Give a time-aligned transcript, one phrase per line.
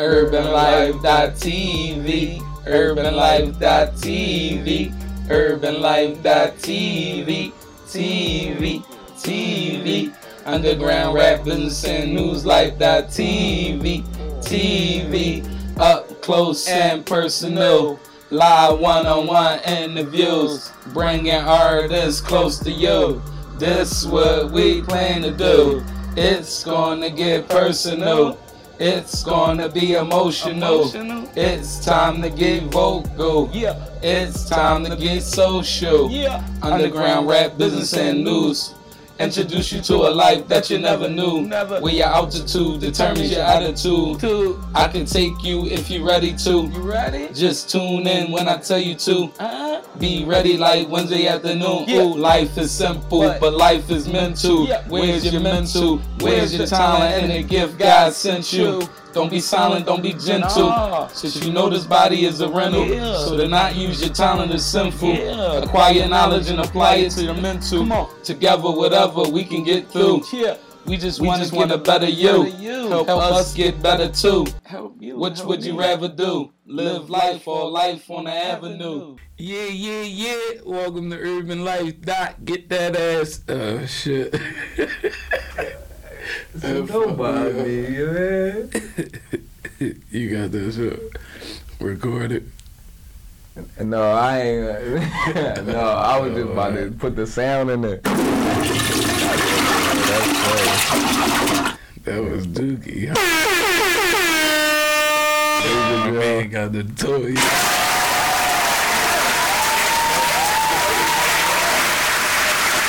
[0.00, 4.88] UrbanLife.tv, UrbanLife.tv,
[5.28, 7.52] UrbanLife.tv,
[7.86, 8.82] TV,
[9.18, 10.14] TV,
[10.46, 14.02] Underground Rap Business and News Life.tv,
[14.40, 15.44] TV,
[15.78, 18.00] up close and personal.
[18.30, 23.20] Live one-on-one interviews, bringing artists close to you.
[23.58, 25.84] This what we plan to do.
[26.16, 28.38] It's gonna get personal.
[28.82, 30.80] It's gonna be emotional.
[30.80, 31.28] Emotional.
[31.36, 33.50] It's time to get vocal.
[33.52, 33.74] Yeah.
[34.02, 36.10] It's time to get social.
[36.10, 36.42] Yeah.
[36.62, 38.74] Underground rap, business, and news.
[39.20, 41.42] Introduce you to a life that you never knew.
[41.42, 41.78] Never.
[41.80, 44.18] Where your altitude determines your attitude.
[44.18, 44.58] Two.
[44.74, 46.62] I can take you if you're ready to.
[46.62, 47.28] You ready?
[47.34, 49.30] Just tune in when I tell you to.
[49.38, 49.82] Uh-huh.
[49.98, 51.84] Be ready like Wednesday afternoon.
[51.86, 52.00] Yeah.
[52.02, 53.40] Ooh, life is simple, What?
[53.40, 54.66] but life is mental.
[54.66, 54.88] Yeah.
[54.88, 55.98] Where's your mental?
[56.20, 58.80] Where's your talent and the gift God sent you?
[59.12, 60.68] Don't be silent, don't be gentle.
[60.68, 61.08] Nah.
[61.08, 62.86] Since you know this body is a rental.
[62.86, 63.16] Yeah.
[63.24, 65.14] So to not use your talent is sinful.
[65.14, 65.62] Yeah.
[65.62, 67.80] Acquire knowledge and apply it to your mental.
[67.80, 68.22] Come on.
[68.22, 70.22] Together, whatever we can get through.
[70.32, 70.56] Yeah.
[70.86, 72.44] We just We want just to get wanna a better you.
[72.44, 72.88] better you.
[72.88, 74.46] Help, us get better too.
[74.64, 75.18] Help you.
[75.18, 75.78] Which help would you me.
[75.78, 76.52] rather do?
[76.66, 79.16] Live life or life on the avenue?
[79.36, 80.60] Yeah, yeah, yeah.
[80.64, 82.00] Welcome to Urban Life.
[82.00, 83.42] Doc, get that ass.
[83.48, 84.34] Oh, shit.
[86.54, 88.70] Nobody, man.
[90.10, 90.96] you got this uh,
[91.80, 92.50] recorded.
[93.80, 95.66] No, I ain't.
[95.66, 97.96] no, I was just about to put the sound in there.
[97.98, 98.14] That's
[102.04, 103.08] That was Dookie.
[103.08, 103.14] huh?
[105.62, 106.10] crazy.
[106.10, 107.34] My man got the toy.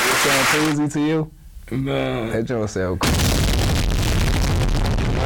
[0.04, 1.30] It sound crazy to you?
[1.70, 2.30] Nah.
[2.30, 3.41] That joint sound cool.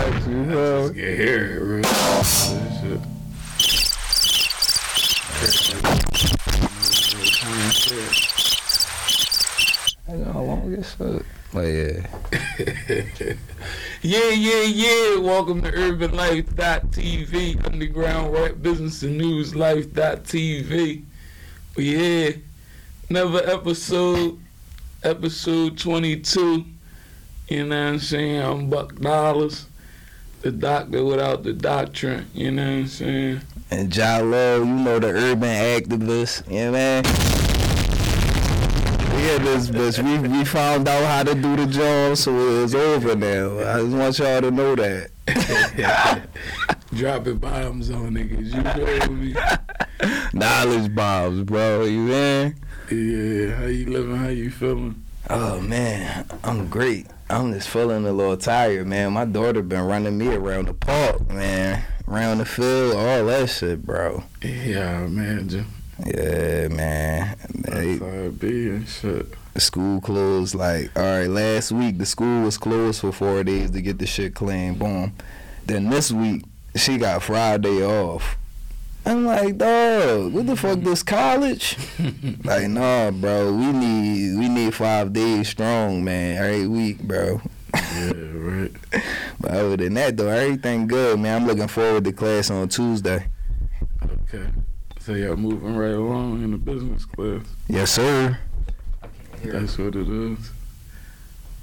[0.06, 0.82] Like you know.
[0.82, 1.82] Just get here, bro.
[1.82, 2.26] That
[7.74, 8.20] shit.
[10.08, 11.26] I know how long this shit.
[11.52, 12.06] But yeah.
[14.02, 15.18] Yeah, yeah, yeah.
[15.18, 21.02] Welcome to UrbanLife.tv, Underground Rap Business and News Life.tv.
[21.74, 22.42] We here.
[23.10, 24.38] Another episode,
[25.02, 26.64] episode 22.
[27.48, 28.40] You know what I'm saying?
[28.40, 29.66] I'm Buck Dollars,
[30.42, 32.28] the doctor without the doctrine.
[32.34, 33.40] You know what I'm saying?
[33.70, 37.36] And Jalo, you know the urban activist, you know what I mean?
[39.24, 43.16] Yeah, this bitch, we, we found out how to do the job, so it's over
[43.16, 43.58] now.
[43.58, 45.10] I just want y'all to know that.
[46.94, 48.54] Dropping bombs on niggas.
[48.54, 49.34] You know me?
[50.32, 52.54] Knowledge bombs, bro, you man?
[52.90, 53.56] Yeah.
[53.56, 54.16] How you living?
[54.16, 55.02] How you feeling?
[55.28, 57.08] Oh man, I'm great.
[57.28, 59.12] I'm just feeling a little tired, man.
[59.12, 61.82] My daughter been running me around the park, man.
[62.06, 64.22] Around the field, all that shit, bro.
[64.42, 65.48] Yeah, man.
[66.04, 67.36] Yeah, man.
[67.50, 69.26] They- That's how it be and shit.
[69.56, 73.80] school closed like all right last week the school was closed for four days to
[73.80, 75.10] get the shit clean boom
[75.64, 76.44] then this week
[76.74, 78.36] she got friday off
[79.06, 81.76] i'm like dog what the fuck this college
[82.44, 87.40] like nah bro we need we need five days strong man every week bro
[87.74, 88.72] Yeah, right.
[89.40, 93.26] but other than that though everything good man i'm looking forward to class on tuesday
[94.28, 94.46] Okay.
[95.00, 97.42] So y'all moving right along in the business class.
[97.68, 98.36] yes sir
[99.44, 100.50] That's what it is.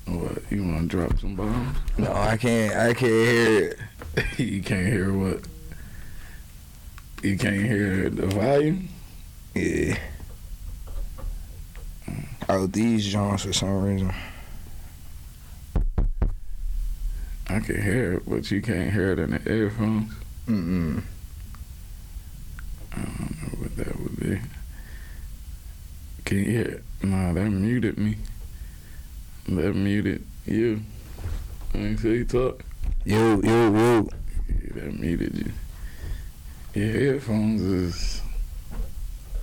[0.06, 1.78] What you want to drop some bombs?
[1.98, 3.68] no i can't i can't hear
[4.16, 5.40] it you can't hear what?
[7.24, 8.90] You can't hear the volume.
[9.56, 9.98] yeah
[12.50, 14.14] out these joints for some reason
[17.48, 20.12] I can hear it, but you can't hear it in the earphones.
[20.48, 21.04] Mm-mm.
[22.92, 24.40] I don't know what that would be.
[26.26, 26.84] Can you hear it?
[27.04, 28.18] Nah, that muted me.
[29.50, 30.82] That muted you.
[31.74, 32.64] Me see you talk.
[33.06, 34.10] Yo, yo, yo.
[34.48, 35.52] Yeah, that muted you.
[36.74, 38.22] Your headphones is.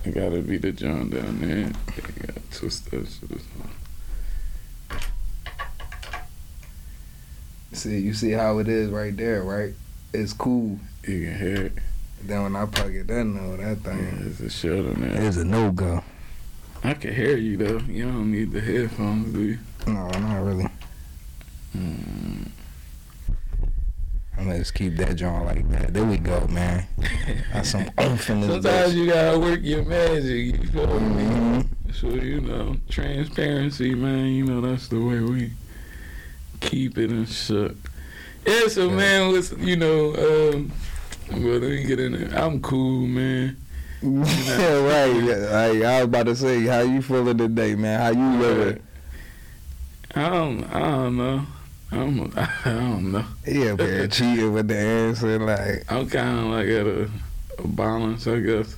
[0.03, 1.57] It gotta be the John down there.
[1.59, 3.31] You gotta twist that shit.
[3.31, 3.69] or something.
[7.73, 9.73] See, you see how it is right there, right?
[10.13, 10.79] It's cool.
[11.07, 11.73] You can hear it.
[12.23, 15.21] Then when I plug it in, though, that Yeah, thing there's a shut on there.
[15.21, 16.03] is a no go.
[16.83, 17.77] I can hear you though.
[17.87, 19.59] You don't need the headphones, do you?
[19.87, 20.67] No, not really.
[21.77, 22.49] Mm.
[24.41, 25.93] I'm gonna just keep that joint like that.
[25.93, 26.87] There we go, man.
[27.53, 28.95] Got some oomph in this Sometimes bitch.
[28.95, 30.59] you gotta work your magic.
[30.63, 31.23] You feel me?
[31.23, 31.67] Mhm.
[31.93, 34.29] So you know, transparency, man.
[34.29, 35.51] You know that's the way we
[36.59, 37.75] keep it and shit.
[38.47, 40.71] Yeah, so man, was you know, um,
[41.33, 42.43] well, let me get in there.
[42.43, 43.57] I'm cool, man.
[44.01, 45.13] yeah, right.
[45.13, 47.99] Like, I was about to say, how you feeling today, man?
[47.99, 48.83] How you living?
[50.15, 51.45] I don't, I don't know.
[51.91, 53.25] I don't, I don't know.
[53.45, 55.91] Yeah, man, cheating with the answer, like.
[55.91, 57.09] I'm kind of like at a,
[57.63, 58.75] a balance, I guess.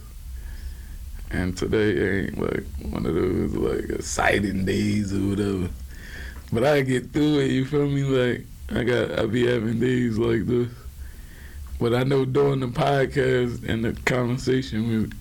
[1.30, 5.70] And today ain't like one of those like exciting days or whatever.
[6.52, 7.52] But I get through it.
[7.52, 8.04] You feel me?
[8.04, 10.70] Like I got, I be having days like this.
[11.80, 15.12] But I know doing the podcast and the conversation,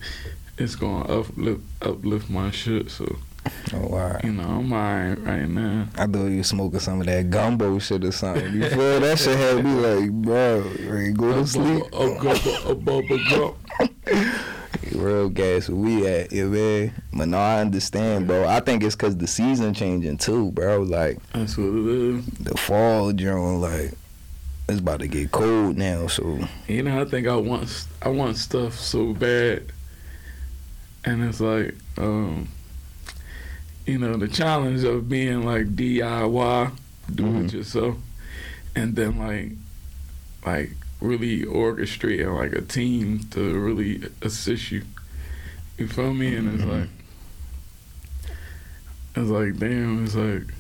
[0.59, 2.91] it's gonna uplift, uplift my shit.
[2.91, 3.17] So.
[3.75, 4.21] Oh wow.
[4.23, 5.89] You know, I'm alright right now.
[5.97, 8.53] I thought you smoking some of that gumbo shit or something.
[8.53, 11.85] You feel that shit had me like, bro, ready go to sleep.
[11.93, 13.55] A gumbo, a bubble gum.
[14.93, 16.93] Real gas where we at, yeah, man.
[17.15, 18.47] But no, I understand, bro.
[18.47, 20.83] I think it's cause the season changing too, bro.
[20.83, 22.27] Like that's what it is.
[22.27, 23.93] The fall, John, like
[24.69, 26.07] it's about to get cold now.
[26.09, 29.73] So you know, I think I want I want stuff so bad,
[31.05, 32.49] and it's like, um,
[33.87, 36.73] you know, the challenge of being like DIY,
[37.15, 37.47] do mm-hmm.
[37.47, 37.97] it yourself,
[38.77, 39.53] and then like,
[40.47, 40.71] like
[41.01, 44.83] really orchestrating like a team to really assist you.
[45.79, 46.37] You feel me?
[46.37, 46.81] And it's mm-hmm.
[46.81, 46.89] like,
[49.17, 50.55] it's like, damn, it's like.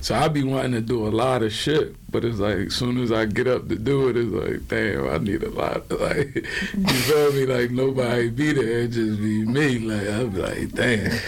[0.00, 2.98] So I be wanting to do a lot of shit, but it's like as soon
[2.98, 5.84] as I get up to do it, it's like, damn, I need a lot.
[5.90, 7.46] Like, you feel me?
[7.46, 9.78] Like nobody be there, it just be me.
[9.80, 11.18] Like I'm like, damn.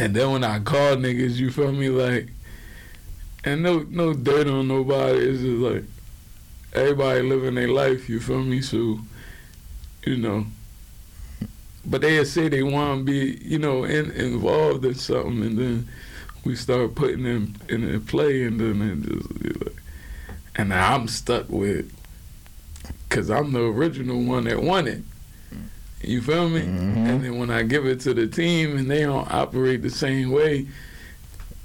[0.00, 1.90] And then when I call niggas, you feel me?
[1.90, 2.28] Like,
[3.44, 5.18] and no no dirt on nobody.
[5.18, 5.84] It's just like,
[6.72, 8.62] everybody living their life, you feel me?
[8.62, 9.00] So,
[10.06, 10.46] you know,
[11.84, 15.88] but they say they want to be, you know, in, involved in something, and then
[16.44, 19.76] we start putting them in, in play, and then it just, like,
[20.56, 21.92] and I'm stuck with,
[23.10, 25.02] cause I'm the original one that won it.
[26.02, 26.62] You feel me?
[26.62, 27.06] Mm-hmm.
[27.06, 30.30] And then when I give it to the team, and they don't operate the same
[30.30, 30.66] way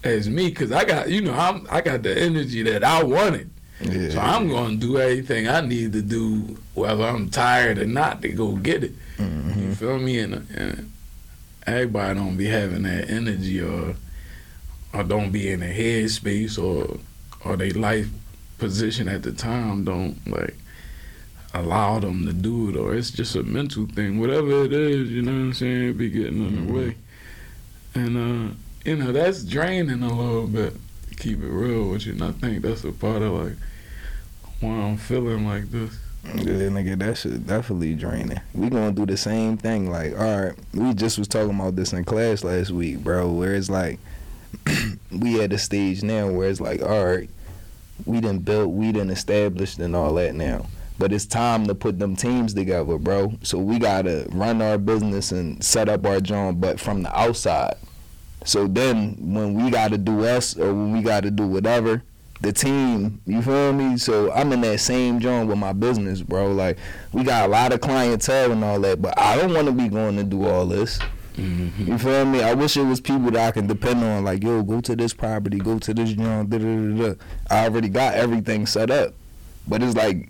[0.03, 3.49] as me, cause I got, you know, I'm I got the energy that I wanted.
[3.81, 4.09] Yeah.
[4.09, 8.21] So I'm going to do everything I need to do, whether I'm tired or not,
[8.21, 8.93] to go get it.
[9.17, 9.61] Mm-hmm.
[9.61, 10.19] You feel me?
[10.19, 10.91] And, and,
[11.67, 13.95] everybody don't be having that energy or
[14.93, 16.99] or don't be in a headspace or
[17.43, 18.07] or their life
[18.57, 20.55] position at the time don't like
[21.59, 24.19] allow them to do it or it's just a mental thing.
[24.19, 26.77] Whatever it is, you know what I'm saying, it be getting in the mm-hmm.
[26.77, 26.95] way.
[27.95, 28.53] And uh,
[28.83, 30.73] you know, that's draining a little bit
[31.15, 32.13] keep it real with you.
[32.13, 33.57] And I think that's a part of like
[34.59, 35.97] why I'm feeling like this.
[36.23, 38.41] Yeah, nigga, that shit definitely draining.
[38.53, 39.91] We gonna do the same thing.
[39.91, 43.31] Like, all right, we just was talking about this in class last week, bro.
[43.31, 43.99] Where it's like,
[45.11, 47.29] we at a stage now where it's like, all right,
[48.05, 50.65] we done built, we done established, and all that now.
[50.97, 53.33] But it's time to put them teams together, bro.
[53.43, 57.75] So we gotta run our business and set up our joint, but from the outside.
[58.45, 62.03] So then when we got to do us or when we got to do whatever,
[62.41, 63.97] the team, you feel me?
[63.97, 66.51] So I'm in that same joint with my business, bro.
[66.51, 66.77] Like
[67.11, 69.87] we got a lot of clientele and all that, but I don't want to be
[69.87, 70.99] going to do all this.
[71.35, 71.91] Mm-hmm.
[71.91, 72.43] You feel me?
[72.43, 74.23] I wish it was people that I can depend on.
[74.23, 76.49] Like, yo, go to this property, go to this joint.
[76.49, 77.15] Da, da, da, da.
[77.49, 79.13] I already got everything set up,
[79.67, 80.29] but it's like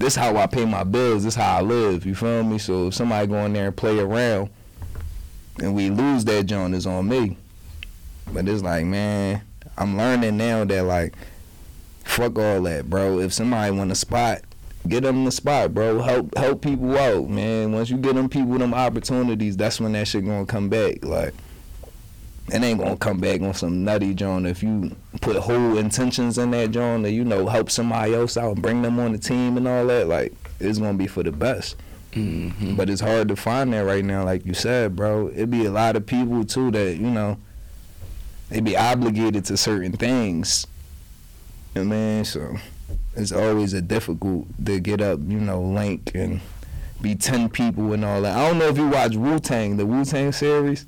[0.00, 1.24] this how I pay my bills.
[1.24, 2.06] This how I live.
[2.06, 2.58] You feel me?
[2.58, 4.48] So if somebody go in there and play around
[5.58, 7.36] and we lose that joint is on me.
[8.32, 9.42] But it's like, man,
[9.76, 11.14] I'm learning now that like,
[12.02, 13.18] fuck all that, bro.
[13.20, 14.40] If somebody want a spot,
[14.88, 16.00] get them the spot, bro.
[16.00, 17.72] Help help people out, man.
[17.72, 21.04] Once you get them people them opportunities, that's when that shit gonna come back.
[21.04, 21.34] Like,
[22.52, 26.50] it ain't gonna come back on some nutty joint if you put whole intentions in
[26.50, 29.56] that joint to you know help somebody else out, and bring them on the team
[29.56, 30.08] and all that.
[30.08, 31.76] Like, it's gonna be for the best.
[32.12, 32.74] Mm-hmm.
[32.74, 35.28] But it's hard to find that right now, like you said, bro.
[35.28, 37.38] It'd be a lot of people too that you know
[38.48, 40.66] they be obligated to certain things.
[41.74, 42.56] You know I mean, so
[43.14, 46.40] it's always a difficult to get up, you know, link and
[47.00, 48.36] be ten people and all that.
[48.36, 50.86] I don't know if you watch Wu Tang, the Wu Tang series,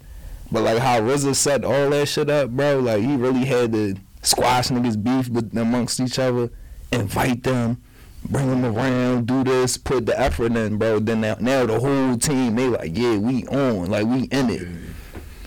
[0.52, 2.78] but like how RZA set all that shit up, bro.
[2.78, 6.50] Like he really had to squash niggas beef amongst each other,
[6.92, 7.82] invite them
[8.24, 10.98] bring them around, do this, put the effort in, bro.
[10.98, 14.68] Then now, now the whole team, they like, yeah, we on, like we in it.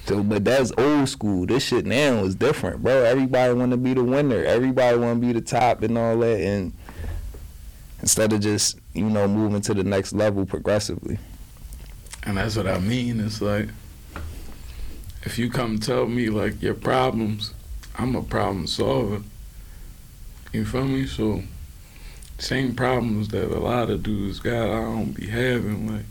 [0.06, 1.46] So, but that's old school.
[1.46, 3.04] This shit now is different, bro.
[3.04, 4.44] Everybody want to be the winner.
[4.44, 6.74] Everybody want to be the top and all that, and
[8.02, 11.18] instead of just you know moving to the next level progressively.
[12.24, 13.20] And that's what I mean.
[13.20, 13.70] It's like
[15.26, 17.54] if you come tell me like your problems,
[17.98, 19.24] I'm a problem solver.
[20.54, 21.06] You feel me?
[21.08, 21.44] So
[22.38, 24.70] same problems that a lot of dudes got.
[24.70, 26.06] I don't be having like,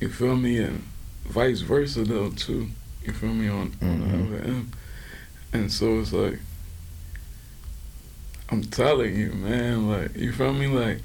[0.00, 0.84] you feel me, and
[1.24, 2.68] vice versa though too.
[3.04, 4.30] You feel me on, on Mhm.
[4.30, 4.72] the other end,
[5.52, 6.38] and so it's like.
[8.52, 11.02] I'm telling you, man, like you feel me, like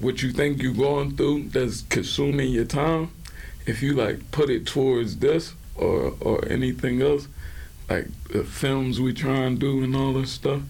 [0.00, 3.10] what you think you're going through that's consuming your time,
[3.66, 7.28] if you like put it towards this or or anything else,
[7.88, 10.62] like the films we try and do and all this stuff,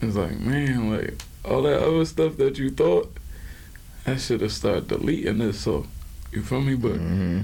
[0.00, 3.16] it's like man, like all that other stuff that you thought,
[4.06, 5.60] I should have started deleting this.
[5.60, 5.86] So
[6.32, 6.74] you feel me?
[6.74, 7.40] But hmm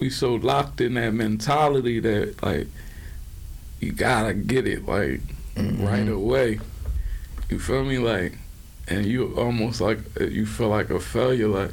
[0.00, 2.66] we so locked in that mentality that like
[3.80, 5.20] you gotta get it like
[5.54, 5.84] Mm-hmm.
[5.86, 6.58] right away.
[7.50, 7.98] You feel me?
[7.98, 8.38] Like,
[8.88, 11.46] and you almost like you feel like a failure.
[11.46, 11.72] Like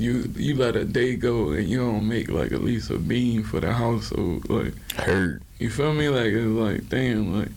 [0.00, 3.42] you you let a day go and you don't make like at least a bean
[3.42, 4.48] for the household.
[4.48, 5.42] Like Hurt.
[5.58, 6.08] you feel me?
[6.08, 7.38] Like it's like damn.
[7.38, 7.52] Like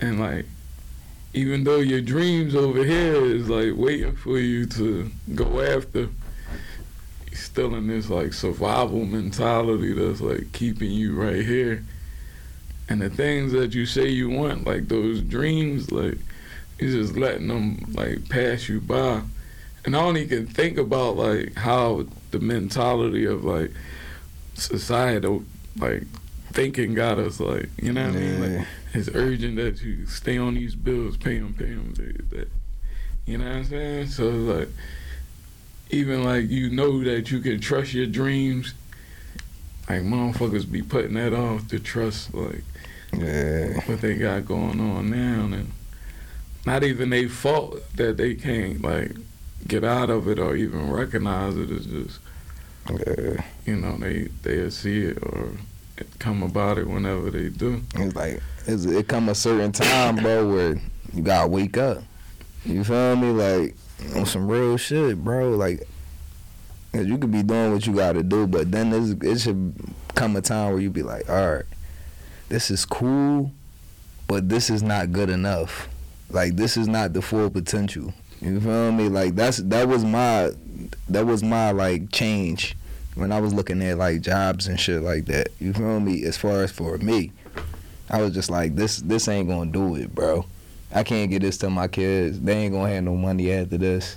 [0.00, 0.46] and like
[1.34, 6.08] even though your dreams over here is like waiting for you to go after.
[7.30, 11.82] You're still in this like survival mentality that's like keeping you right here
[12.92, 16.18] and the things that you say you want, like those dreams, like
[16.78, 19.22] you're just letting them like pass you by.
[19.84, 23.72] And I only can think about like how the mentality of like
[24.54, 25.42] societal
[25.78, 26.02] like
[26.52, 30.36] thinking got us like you know what I mean like it's urgent that you stay
[30.36, 31.94] on these bills, pay them, pay them.
[31.94, 32.48] That, that,
[33.24, 34.06] you know what I'm saying?
[34.08, 34.68] So like
[35.90, 38.74] even like you know that you can trust your dreams.
[39.88, 42.62] Like motherfuckers be putting that off to trust like
[43.12, 43.80] Yeah.
[43.86, 45.72] what they got going on now and
[46.64, 49.12] not even they fault that they can't like
[49.68, 52.18] get out of it or even recognize it it's just
[52.90, 53.44] Yeah.
[53.64, 55.50] you know they they see it or
[56.18, 60.48] come about it whenever they do It's like it's, it come a certain time, bro,
[60.48, 60.80] where
[61.12, 62.02] you gotta wake up.
[62.64, 63.30] You feel me?
[63.30, 63.74] Like
[64.16, 65.50] on some real shit, bro.
[65.50, 65.86] Like
[66.92, 68.92] 'cause you could be doing what you gotta do, but then
[69.22, 69.74] it should
[70.14, 71.64] come a time where you be like, all right,
[72.48, 73.50] this is cool,
[74.28, 75.88] but this is not good enough.
[76.30, 78.12] Like this is not the full potential.
[78.42, 79.08] You feel me?
[79.08, 80.50] Like that's that was my
[81.08, 82.76] that was my like change
[83.14, 85.48] when I was looking at like jobs and shit like that.
[85.60, 86.24] You feel me?
[86.24, 87.30] As far as for me,
[88.10, 90.44] I was just like, this this ain't gonna do it, bro.
[90.92, 92.40] I can't get this to my kids.
[92.40, 94.16] They ain't gonna have no money after this.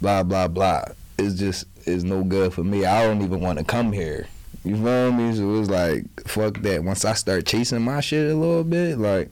[0.00, 0.84] Blah blah blah.
[1.18, 2.86] It's just it's no good for me.
[2.86, 4.26] I don't even want to come here.
[4.64, 5.34] You feel me?
[5.34, 6.82] So it was like, fuck that.
[6.82, 9.30] Once I start chasing my shit a little bit, like,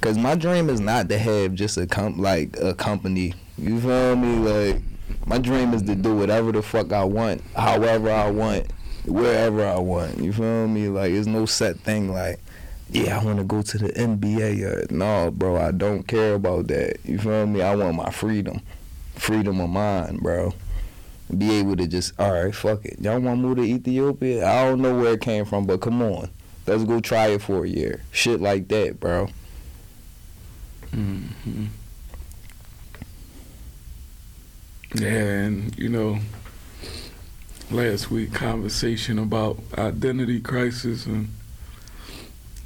[0.00, 3.34] cause my dream is not to have just a com like a company.
[3.58, 4.36] You feel me?
[4.36, 4.82] Like,
[5.26, 8.66] my dream is to do whatever the fuck I want, however I want,
[9.04, 10.18] wherever I want.
[10.18, 10.88] You feel me?
[10.88, 12.12] Like, it's no set thing.
[12.12, 12.40] Like,
[12.90, 14.62] yeah, I want to go to the NBA.
[14.62, 16.98] Or, no, bro, I don't care about that.
[17.04, 17.62] You feel me?
[17.62, 18.60] I want my freedom,
[19.16, 20.54] freedom of mind, bro.
[21.36, 22.98] Be able to just, all right, fuck it.
[23.00, 24.48] Y'all want to move to Ethiopia?
[24.48, 26.30] I don't know where it came from, but come on,
[26.66, 28.02] let's go try it for a year.
[28.12, 29.28] Shit like that, bro.
[30.90, 31.66] hmm yeah
[35.02, 36.18] and you know
[37.70, 41.28] last week conversation about identity crisis and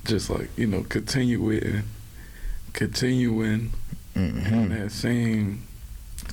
[0.04, 1.82] just like you know continuing
[2.72, 3.72] continuing
[4.14, 5.62] in hmm that same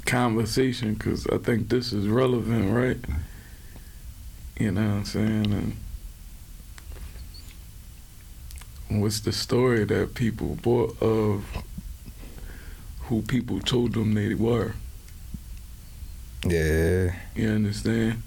[0.05, 2.97] conversation because I think this is relevant, right?
[4.59, 5.75] You know what I'm saying?
[8.89, 11.45] And what's the story that people bought of
[13.01, 14.73] who people told them they were?
[16.45, 18.23] Yeah, You understand?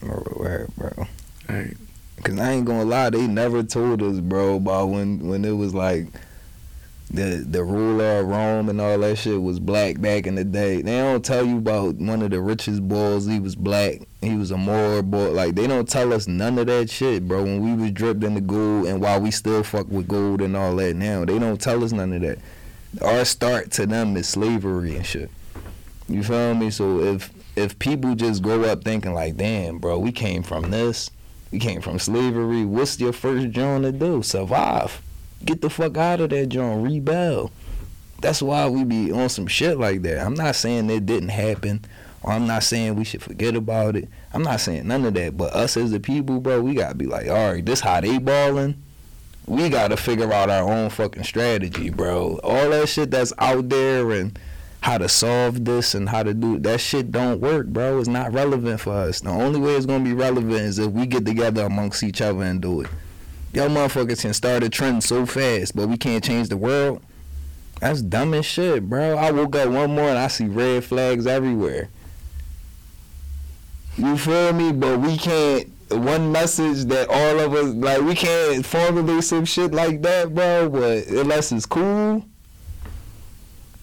[0.00, 1.06] bro, word, bro.
[1.48, 1.76] Like,
[2.22, 5.74] Cause I ain't gonna lie, they never told us, bro, about when when it was
[5.74, 6.06] like
[7.10, 10.82] the the ruler of Rome and all that shit was black back in the day.
[10.82, 13.26] They don't tell you about one of the richest boys.
[13.26, 14.02] He was black.
[14.20, 15.30] He was a Moor boy.
[15.30, 17.42] Like they don't tell us none of that shit, bro.
[17.42, 20.54] When we was dripped in the gold and while we still fuck with gold and
[20.56, 22.38] all that now, they don't tell us none of that.
[23.02, 25.30] Our start to them is slavery and shit.
[26.10, 26.70] You feel me?
[26.70, 31.10] So if if people just grow up thinking like, damn, bro, we came from this.
[31.52, 32.64] We came from slavery.
[32.64, 34.22] What's your first joint to do?
[34.22, 35.02] Survive.
[35.44, 36.84] Get the fuck out of that joint.
[36.84, 37.50] Rebel.
[38.20, 40.24] That's why we be on some shit like that.
[40.24, 41.84] I'm not saying it didn't happen,
[42.22, 44.08] or I'm not saying we should forget about it.
[44.34, 45.36] I'm not saying none of that.
[45.36, 48.18] But us as the people, bro, we gotta be like, all right, this how they
[48.18, 48.82] balling.
[49.46, 52.38] We gotta figure out our own fucking strategy, bro.
[52.42, 54.38] All that shit that's out there and
[54.80, 57.98] how to solve this and how to do that shit don't work, bro.
[57.98, 59.20] It's not relevant for us.
[59.20, 62.42] The only way it's gonna be relevant is if we get together amongst each other
[62.42, 62.90] and do it.
[63.52, 67.02] Y'all motherfuckers can start a trend so fast, but we can't change the world.
[67.80, 69.16] That's dumb as shit, bro.
[69.16, 71.88] I woke up one morning, I see red flags everywhere.
[73.96, 74.72] You feel me?
[74.72, 75.68] But we can't.
[75.90, 80.68] One message that all of us like, we can't formulate some shit like that, bro.
[80.68, 82.24] But unless it's cool,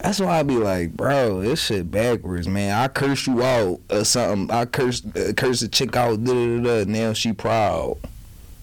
[0.07, 2.71] that's why I be like, bro, this shit backwards, man.
[2.71, 4.49] I curse you out or something.
[4.55, 6.89] I curse uh, curse a chick out, da da da.
[6.89, 7.97] Now she proud.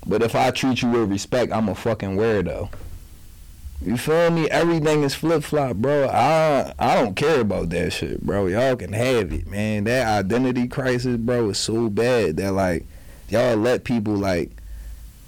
[0.06, 2.72] But if I treat you with respect, I'm a fucking weirdo.
[3.82, 4.48] You feel me?
[4.48, 6.08] Everything is flip flop, bro.
[6.08, 8.46] I I don't care about that shit, bro.
[8.46, 9.84] Y'all can have it, man.
[9.84, 12.86] That identity crisis, bro, is so bad that like
[13.28, 14.50] y'all let people like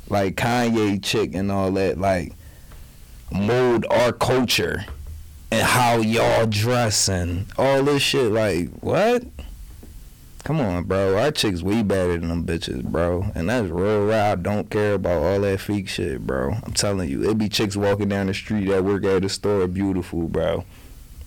[0.09, 2.33] like Kanye chick and all that like
[3.31, 4.87] mold our culture
[5.51, 8.33] and how y'all dress and all this shit.
[8.33, 9.25] Like what?
[10.45, 11.19] Come on, bro.
[11.19, 13.27] Our chicks way better than them bitches, bro.
[13.35, 14.31] And that's real right.
[14.31, 16.53] I don't care about all that fake shit, bro.
[16.63, 19.67] I'm telling you, it be chicks walking down the street that work at the store,
[19.67, 20.65] beautiful, bro.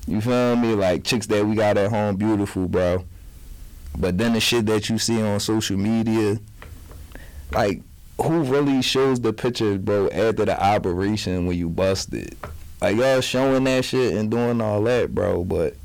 [0.07, 0.73] You feel me?
[0.73, 3.03] Like chicks that we got at home, beautiful, bro.
[3.97, 6.39] But then the shit that you see on social media,
[7.51, 7.81] like
[8.21, 12.38] who really shows the pictures, bro, after the operation when you busted?
[12.81, 15.75] Like y'all showing that shit and doing all that, bro, but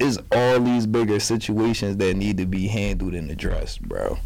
[0.00, 4.18] it's all these bigger situations that need to be handled and addressed, bro.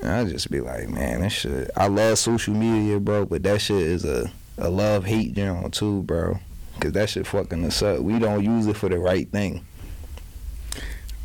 [0.00, 1.70] And I just be like, man, that shit.
[1.76, 6.02] I love social media, bro, but that shit is a a love hate general too,
[6.02, 6.38] bro.
[6.80, 8.00] Cause that shit fucking us up.
[8.00, 9.64] We don't use it for the right thing.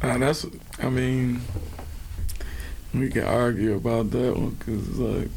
[0.02, 0.46] Uh, that's,
[0.82, 1.42] I mean,
[2.94, 5.30] we can argue about that one because it's like,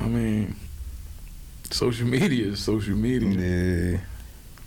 [0.00, 0.56] I mean,
[1.72, 3.28] social media is social media.
[3.28, 4.00] Yeah.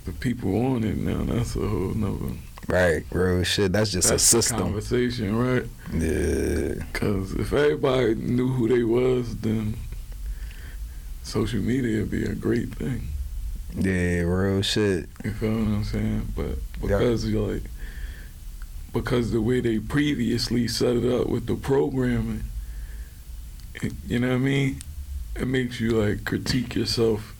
[0.05, 2.35] The people on it now, that's a whole nother.
[2.67, 3.43] Right, bro.
[3.43, 4.59] Shit, that's just that's a system.
[4.59, 5.65] conversation, right?
[5.91, 6.83] Yeah.
[6.91, 9.75] Because if everybody knew who they was, then
[11.23, 13.07] social media would be a great thing.
[13.75, 15.09] Yeah, real shit.
[15.23, 16.33] You feel what I'm saying?
[16.35, 17.63] But because you're like,
[18.93, 22.43] because the way they previously set it up with the programming,
[24.07, 24.81] you know what I mean?
[25.39, 27.33] It makes you like critique yourself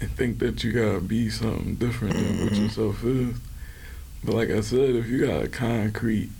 [0.00, 2.62] and think that you gotta be something different than what Mhm.
[2.64, 3.36] yourself is.
[4.24, 6.30] But like I said, if you got a concrete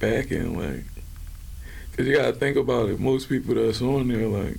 [0.00, 0.84] backing, like,
[1.96, 2.98] cause you gotta think about it.
[2.98, 4.58] Most people that's on there, like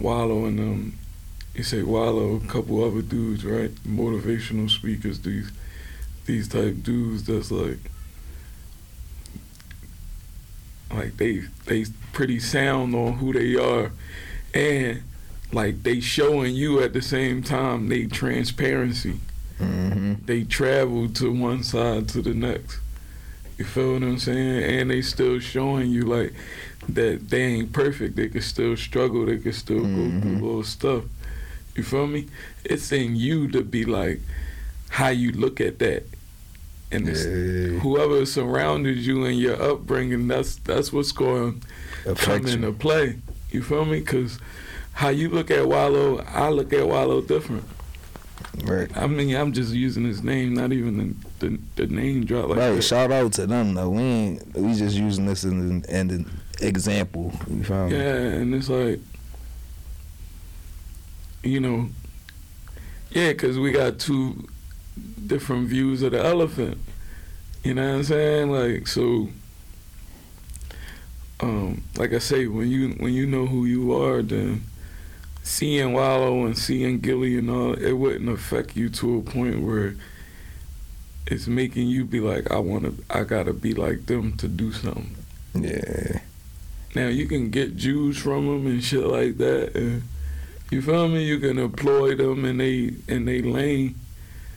[0.00, 0.94] Wallo and um,
[1.54, 3.72] you say Wallo, a couple other dudes, right?
[3.86, 5.50] Motivational speakers, these
[6.26, 7.78] these type dudes that's like
[10.92, 13.90] like they they pretty sound on who they are
[14.54, 15.02] and
[15.52, 19.20] like they showing you at the same time they transparency.
[19.58, 22.78] hmm They travel to one side to the next.
[23.58, 24.62] You feel what I'm saying?
[24.80, 26.32] And they still showing you like
[26.88, 28.16] that they ain't perfect.
[28.16, 29.26] They can still struggle.
[29.26, 30.20] They can still go Mhm.
[30.22, 31.04] through little stuff.
[31.76, 32.26] You feel me?
[32.64, 34.20] It's in you to be like
[34.88, 36.04] how you look at that.
[36.92, 37.80] And Yeah.
[37.80, 41.62] whoever surrounded you in your upbringing, that's that's what's going
[42.04, 43.16] to come into play.
[43.50, 44.00] You feel me?
[44.00, 44.38] Because
[44.92, 47.64] how you look at Wallo, I look at Wallo different.
[48.64, 48.94] Right.
[48.96, 52.58] I mean, I'm just using his name, not even the the, the name drop like
[52.58, 52.70] right.
[52.74, 52.82] that.
[52.82, 53.88] Shout out to them though.
[53.90, 54.54] We ain't.
[54.54, 57.32] We just using this as an, as an example.
[57.48, 57.96] You feel me?
[57.96, 59.00] Yeah, and it's like,
[61.42, 61.88] you know,
[63.10, 64.46] yeah, because we got two
[65.26, 66.78] different views of the elephant.
[67.64, 68.50] You know what I'm saying?
[68.50, 69.28] Like, so,
[71.40, 74.62] um, like I say, when you when you know who you are, then
[75.42, 79.94] seeing Wallo and seeing Gillie and all, it wouldn't affect you to a point where
[81.26, 84.72] it's making you be like, I want to, I gotta be like them to do
[84.72, 85.16] something.
[85.54, 86.20] Yeah.
[86.94, 89.74] Now you can get Jews from them and shit like that.
[89.74, 90.02] And
[90.70, 91.24] you feel me?
[91.24, 93.94] You can employ them in they in they lane,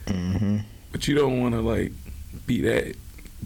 [0.08, 0.58] hmm
[0.92, 1.92] but you don't want to like
[2.46, 2.96] be that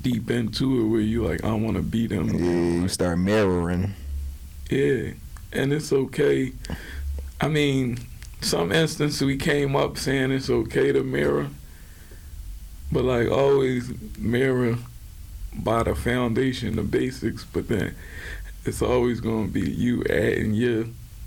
[0.00, 2.28] deep into it where you like I want to be them.
[2.28, 2.82] Yeah.
[2.82, 3.94] You start mirroring.
[4.70, 5.12] Yeah,
[5.52, 6.52] and it's okay.
[7.40, 7.98] I mean,
[8.40, 11.48] some instances we came up saying it's okay to mirror,
[12.92, 14.76] but like always mirror
[15.52, 17.44] by the foundation, the basics.
[17.44, 17.96] But then
[18.64, 20.84] it's always gonna be you adding your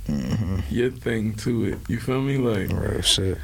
[0.07, 1.79] hmm your thing to it.
[1.89, 2.37] You feel me?
[2.37, 3.39] Like Real shit.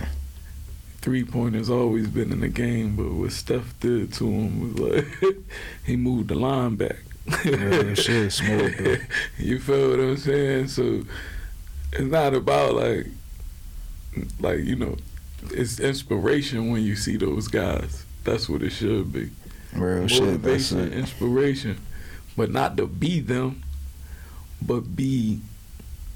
[1.01, 5.35] Three pointers always been in the game, but what Steph did to him was like
[5.85, 6.97] he moved the line back.
[7.45, 8.31] Real shit.
[8.31, 8.77] Smooth.
[8.77, 8.95] though.
[9.37, 10.67] you feel what I'm saying?
[10.67, 11.03] So
[11.93, 13.07] it's not about like
[14.39, 14.97] like, you know,
[15.51, 18.05] it's inspiration when you see those guys.
[18.23, 19.29] That's what it should be.
[19.73, 20.41] Real shit.
[20.41, 20.93] That's Motivation, it.
[20.93, 21.77] inspiration.
[22.35, 23.63] But not to be them,
[24.61, 25.39] but be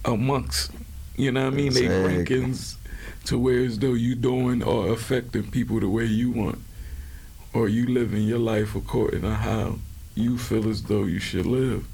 [0.05, 0.71] amongst
[1.15, 1.73] You know what I mean?
[1.73, 2.75] They rankings
[3.25, 6.59] to where as though you doing or affecting people the way you want,
[7.53, 9.77] or you living your life according to how
[10.15, 11.87] you feel as though you should live.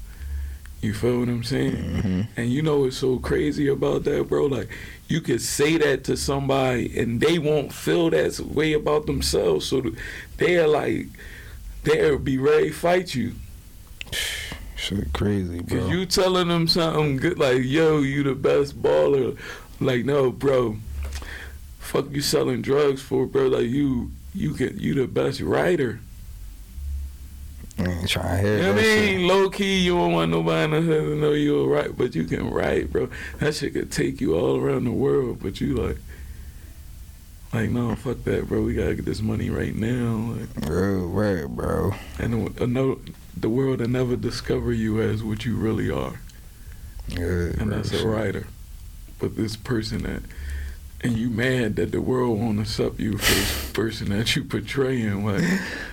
[0.82, 1.76] You feel what I'm saying?
[1.76, 4.46] hmm And you know what's so crazy about that, bro?
[4.46, 4.68] Like
[5.08, 9.66] you could say that to somebody and they won't feel that way about themselves.
[9.66, 9.82] So
[10.38, 11.08] they're like,
[11.84, 13.34] they'll be ready to fight you.
[14.76, 15.80] Shit, crazy, bro.
[15.80, 19.36] Cause you telling them something good, like, yo, you the best baller.
[19.78, 20.78] Like, no, bro.
[21.90, 23.48] Fuck you selling drugs for, bro.
[23.48, 25.98] Like you, you can, you the best writer.
[27.80, 29.26] ain't trying to hear You know what I mean?
[29.26, 32.48] Low key, you don't want nobody in the to know you're right, but you can
[32.48, 33.08] write, bro.
[33.40, 35.96] That shit could take you all around the world, but you like,
[37.52, 38.62] like, no, fuck that, bro.
[38.62, 40.36] We gotta get this money right now.
[40.36, 40.70] Like, shit.
[40.70, 41.94] Real right, bro.
[42.20, 43.00] and no,
[43.36, 46.20] the world will never discover you as what you really are,
[47.08, 48.46] Yeah, and real that's a writer.
[49.18, 50.22] But this person that,
[51.02, 55.24] and you mad that the world won't accept you for this person that you portraying,
[55.24, 55.42] like,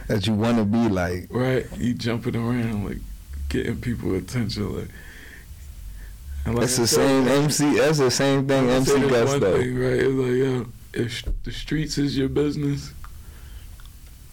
[0.07, 1.27] That you want to be like.
[1.29, 1.65] right?
[1.77, 2.97] You jumping around, like,
[3.49, 4.89] getting people attention, like.
[6.45, 7.77] like That's I the said, same MC.
[7.77, 9.57] That's the same thing MC does one though.
[9.59, 9.93] thing, right?
[9.93, 12.93] It's like, yo, if the streets is your business,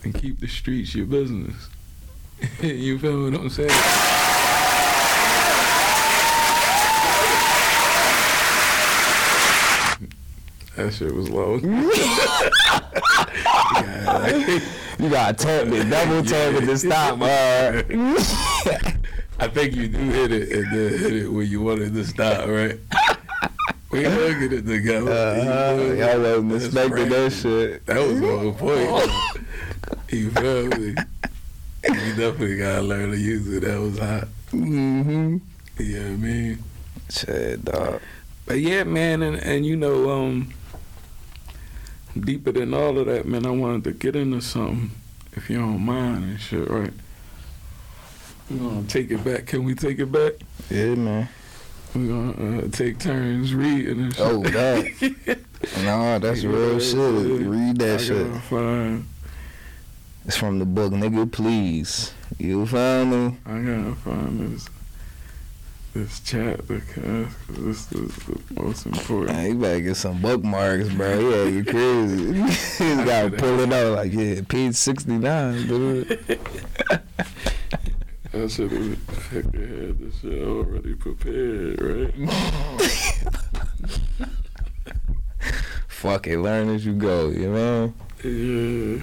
[0.02, 1.54] and keep the streets your business.
[2.60, 3.70] you feel what I'm saying?
[10.84, 11.56] That shit was low.
[11.56, 11.80] yeah,
[14.98, 17.22] You gotta tap it, double tap it to stop.
[17.22, 17.82] Uh,
[19.38, 22.48] I think you do hit it and then hit it when you wanted to stop,
[22.48, 22.78] right?
[23.90, 25.10] We look at it together.
[25.10, 27.86] uh, y'all wasn't expecting that shit.
[27.86, 29.10] That was the whole point.
[30.10, 30.94] you feel me?
[31.84, 33.60] You definitely gotta learn to use it.
[33.60, 34.28] That was hot.
[34.52, 35.38] Mm-hmm.
[35.82, 36.58] You know what I mean?
[37.08, 38.02] Shit, dog.
[38.44, 40.52] But yeah, man, and, and you know, um,
[42.18, 44.90] deeper than all of that, man, I wanted to get into something,
[45.32, 46.92] if you don't mind and shit, right?
[48.50, 49.46] We're gonna take it back.
[49.46, 50.34] Can we take it back?
[50.70, 51.28] Yeah, man.
[51.94, 54.22] We're gonna uh, take turns reading and shit.
[54.26, 55.38] Oh, that.
[55.82, 56.94] No, that's Yeah, real shit.
[56.96, 57.46] yeah.
[57.48, 58.26] Read I that shit.
[58.28, 59.06] gotta find,
[60.26, 61.30] It's from the book, nigga.
[61.32, 63.36] Please, you feel me?
[63.46, 64.68] I gotta find this
[65.94, 69.36] this chat because this is the most important.
[69.36, 71.18] Man, you better get some bookmarks, bro.
[71.20, 72.84] Yeah, you crazy.
[72.84, 76.18] you gotta pull it out like, yeah, page sixty nine, dude.
[78.34, 82.12] I should have had this shit already prepared, right?
[85.86, 87.28] Fuck it, learn as you go.
[87.28, 87.94] You know.
[88.24, 89.02] Yeah.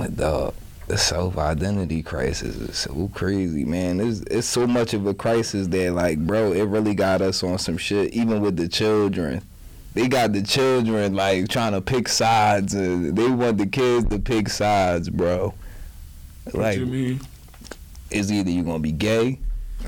[0.00, 0.54] Like dog,
[0.92, 3.98] the self identity crisis is so crazy, man.
[3.98, 7.56] It's it's so much of a crisis that like, bro, it really got us on
[7.56, 8.12] some shit.
[8.12, 9.40] Even with the children,
[9.94, 14.18] they got the children like trying to pick sides, and they want the kids to
[14.18, 15.54] pick sides, bro.
[16.44, 17.20] What Like, you mean?
[18.10, 19.38] it's either you gonna be gay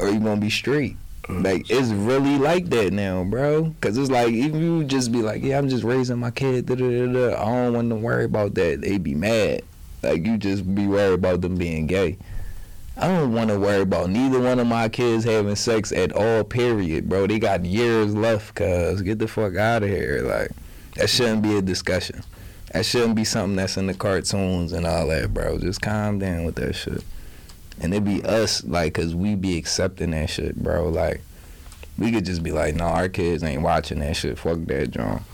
[0.00, 0.96] or you gonna be straight.
[1.28, 3.74] Uh, like it's really like that now, bro.
[3.82, 6.64] Cause it's like even you just be like, yeah, I'm just raising my kid.
[6.64, 7.42] Da, da, da, da.
[7.42, 8.80] I don't want to worry about that.
[8.80, 9.64] They be mad.
[10.04, 12.18] Like you just be worried about them being gay.
[12.96, 16.44] I don't want to worry about neither one of my kids having sex at all.
[16.44, 17.26] Period, bro.
[17.26, 18.54] They got years left.
[18.54, 20.22] Cause get the fuck out of here.
[20.22, 20.50] Like
[20.94, 22.22] that shouldn't be a discussion.
[22.72, 25.58] That shouldn't be something that's in the cartoons and all that, bro.
[25.58, 27.04] Just calm down with that shit.
[27.80, 30.88] And it be us, like, cause we be accepting that shit, bro.
[30.88, 31.20] Like,
[31.98, 34.38] we could just be like, no, our kids ain't watching that shit.
[34.38, 35.24] Fuck that, John.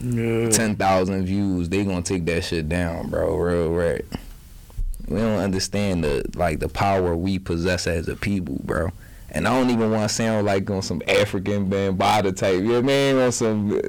[0.00, 0.48] Yeah.
[0.50, 3.36] Ten thousand views, they gonna take that shit down, bro.
[3.36, 4.04] Real right.
[5.08, 8.90] We don't understand the like the power we possess as a people, bro.
[9.30, 12.74] And I don't even want to sound like on some African bambada type, you know
[12.74, 13.16] what I mean?
[13.16, 13.80] On some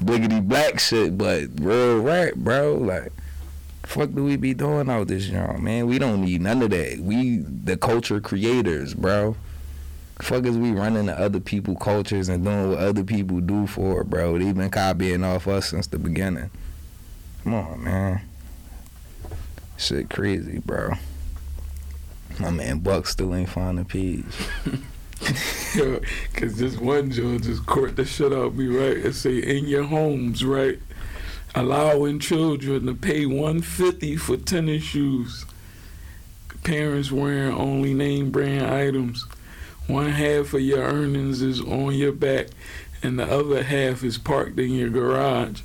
[0.00, 2.74] bliggity black shit, but real right, bro.
[2.74, 3.12] Like,
[3.82, 5.86] fuck do we be doing out this young man?
[5.86, 6.98] We don't need none of that.
[7.00, 9.36] We the culture creators, bro.
[10.22, 14.00] Fuck is we running to other people cultures and doing what other people do for
[14.00, 14.38] it, bro.
[14.38, 16.50] They've been copying off us since the beginning.
[17.44, 18.22] Come on, man.
[19.76, 20.92] Shit crazy, bro.
[22.40, 23.48] My man Buck still ain't
[23.88, 24.24] page.
[25.74, 26.00] Yo,
[26.34, 28.96] Cause this one judge just court the shit out me, right?
[28.96, 30.78] And say in your homes, right?
[31.54, 35.46] Allowing children to pay one fifty for tennis shoes.
[36.62, 39.24] Parents wearing only name brand items.
[39.86, 42.48] One half of your earnings is on your back
[43.02, 45.60] and the other half is parked in your garage.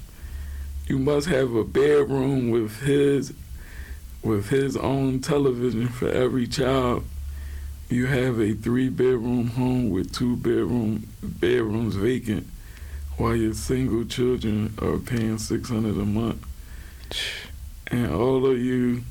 [0.87, 3.33] You must have a bedroom with his
[4.21, 7.03] with his own television for every child.
[7.89, 12.47] You have a three bedroom home with two bedroom bedrooms vacant.
[13.17, 16.43] while your single children are paying six hundred a month,
[17.87, 19.03] and all of you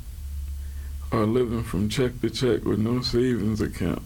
[1.12, 4.02] are living from check to check with no savings account.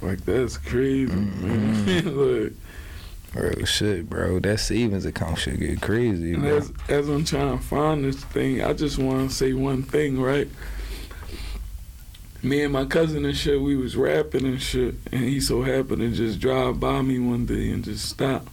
[0.00, 1.86] Like that's crazy, mm-hmm.
[1.86, 2.44] man.
[2.44, 2.52] like,
[3.34, 4.38] Real shit, bro.
[4.38, 6.56] That savings account should get crazy, and bro.
[6.56, 10.20] as as I'm trying to find this thing, I just want to say one thing,
[10.20, 10.48] right?
[12.42, 16.00] Me and my cousin and shit, we was rapping and shit, and he so happened
[16.00, 18.48] to just drive by me one day and just stop.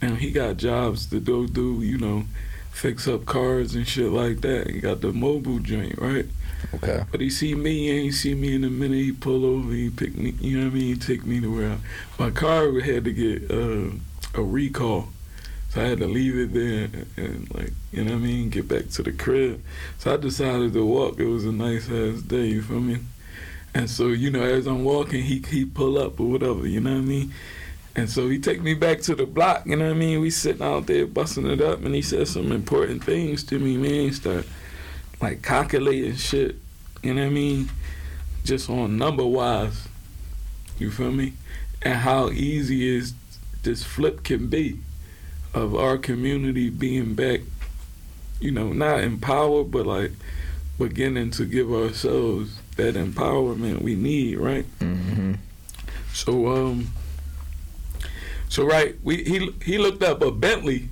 [0.00, 2.24] Now he got jobs to go do, you know,
[2.70, 4.70] fix up cars and shit like that.
[4.70, 6.26] He got the mobile joint, right?
[6.74, 7.04] Okay.
[7.10, 8.96] But he see me he ain't see me in a minute.
[8.96, 10.94] He pull over, he pick me, you know what I mean?
[10.94, 11.78] He take me to where I,
[12.18, 13.90] my car had to get uh,
[14.34, 15.08] a recall.
[15.70, 18.68] So I had to leave it there and, like, you know what I mean, get
[18.68, 19.60] back to the crib.
[19.98, 21.18] So I decided to walk.
[21.18, 22.98] It was a nice ass day, you feel me?
[23.74, 26.92] And so, you know, as I'm walking, he he pull up or whatever, you know
[26.92, 27.34] what I mean?
[27.96, 30.20] And so he take me back to the block, you know what I mean?
[30.20, 33.76] We sitting out there busting it up and he said some important things to me,
[33.76, 33.90] man.
[33.90, 34.46] He start
[35.20, 36.56] like calculating shit,
[37.02, 37.70] you know what I mean?
[38.44, 39.88] Just on number wise.
[40.78, 41.34] You feel me?
[41.82, 43.14] And how easy is
[43.62, 44.80] this flip can be
[45.54, 47.40] of our community being back,
[48.40, 50.12] you know, not empowered but like
[50.78, 54.66] beginning to give ourselves that empowerment we need, right?
[54.80, 55.34] Mm-hmm.
[56.12, 56.88] So um
[58.48, 60.88] so right, we he he looked up a Bentley.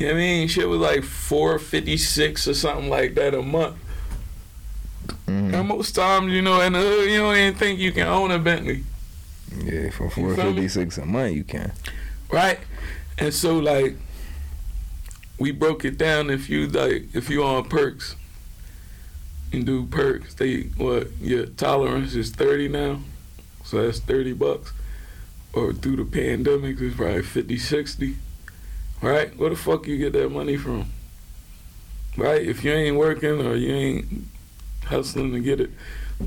[0.00, 0.48] You know what I mean?
[0.48, 3.76] Shit was like four fifty six or something like that a month.
[5.26, 8.08] mm And most times, you know, in the hood, you don't even think you can
[8.08, 8.84] own a Bentley.
[9.62, 11.72] Yeah, for four fifty six a month, you can.
[12.32, 12.60] Right?
[13.18, 13.96] And so like
[15.38, 18.16] we broke it down if you like if you on perks
[19.52, 23.00] and do perks, they what your tolerance is thirty now.
[23.64, 24.72] So that's thirty bucks.
[25.52, 28.16] Or through the pandemic it's probably 50, 60.
[29.02, 29.36] Right?
[29.36, 30.90] Where the fuck you get that money from?
[32.16, 32.42] Right?
[32.42, 34.24] If you ain't working or you ain't
[34.84, 35.70] hustling to get it,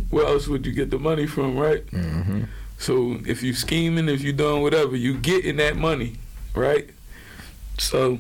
[0.09, 1.85] where else would you get the money from, right?
[1.87, 2.43] Mm-hmm.
[2.77, 6.15] So if you scheming, if you doing whatever, you getting that money,
[6.55, 6.89] right?
[7.77, 8.19] So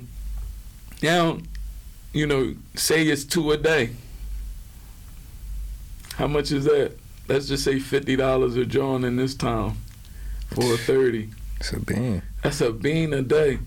[1.01, 1.39] now,
[2.13, 3.91] you know, say it's two a day.
[6.15, 6.93] How much is that?
[7.27, 9.77] Let's just say fifty dollars a joint in this town
[10.47, 11.29] for a thirty.
[11.59, 12.21] It's a bean.
[12.43, 13.59] That's a bean a day.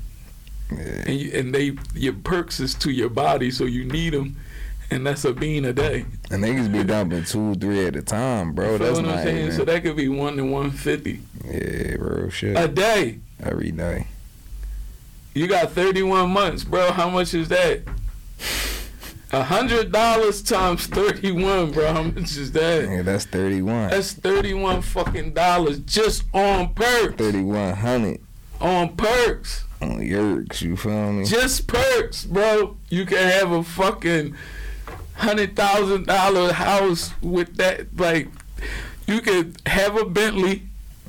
[0.71, 4.37] And you, and they your perks is to your body, so you need them,
[4.91, 6.05] and that's a bean a day.
[6.31, 8.73] And niggas be dumping two, three at a time, bro.
[8.73, 9.37] you That's what I'm saying?
[9.39, 9.53] even.
[9.53, 12.29] So that could be one to one fifty yeah, bro.
[12.29, 12.57] Shit.
[12.57, 13.21] a day.
[13.43, 14.07] Every day.
[15.35, 16.93] You got 31 months, bro.
[16.93, 17.83] How much is that?
[19.33, 21.93] A hundred dollars times 31, bro.
[21.93, 22.89] How much is that?
[22.89, 23.91] Yeah, that's thirty one.
[23.91, 27.17] That's 31 fucking dollars just on perks.
[27.17, 28.21] Thirty one hundred
[28.61, 29.65] On perks.
[29.81, 30.63] On yerks.
[30.63, 31.25] You feel me?
[31.25, 32.77] Just perks, bro.
[32.89, 34.35] You can have a fucking
[35.15, 37.87] hundred thousand dollar house with that.
[37.99, 38.29] Like,
[39.07, 40.63] you could have a Bentley,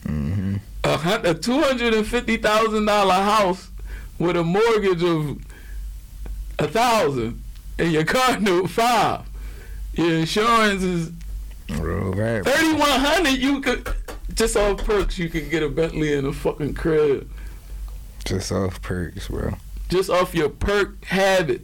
[0.05, 0.55] Mm-hmm.
[0.85, 3.69] a, a two hundred and fifty thousand dollar house
[4.19, 5.37] with a mortgage of
[6.59, 7.41] a thousand,
[7.77, 9.21] and your car note five.
[9.93, 11.11] Your insurance is
[11.67, 13.37] thirty one hundred.
[13.37, 13.87] You could
[14.33, 15.17] just off perks.
[15.17, 17.29] You could get a Bentley and a fucking crib
[18.27, 19.53] Just off perks, bro.
[19.89, 21.61] just off your perk habit.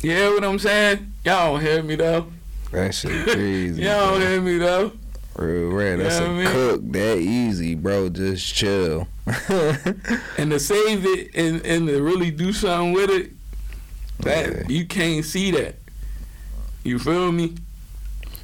[0.00, 1.12] You hear what I'm saying?
[1.24, 2.26] Y'all don't hear me though.
[2.70, 3.82] That shit crazy.
[3.82, 4.92] Y'all don't hear me though.
[5.36, 5.98] Real rap.
[5.98, 8.08] That's a I mean- cook that easy, bro.
[8.10, 9.08] Just chill.
[10.38, 13.30] And to save it and, and to really do something with it,
[14.20, 14.62] that Yeah.
[14.68, 15.76] you can't see that.
[16.84, 17.54] You feel me?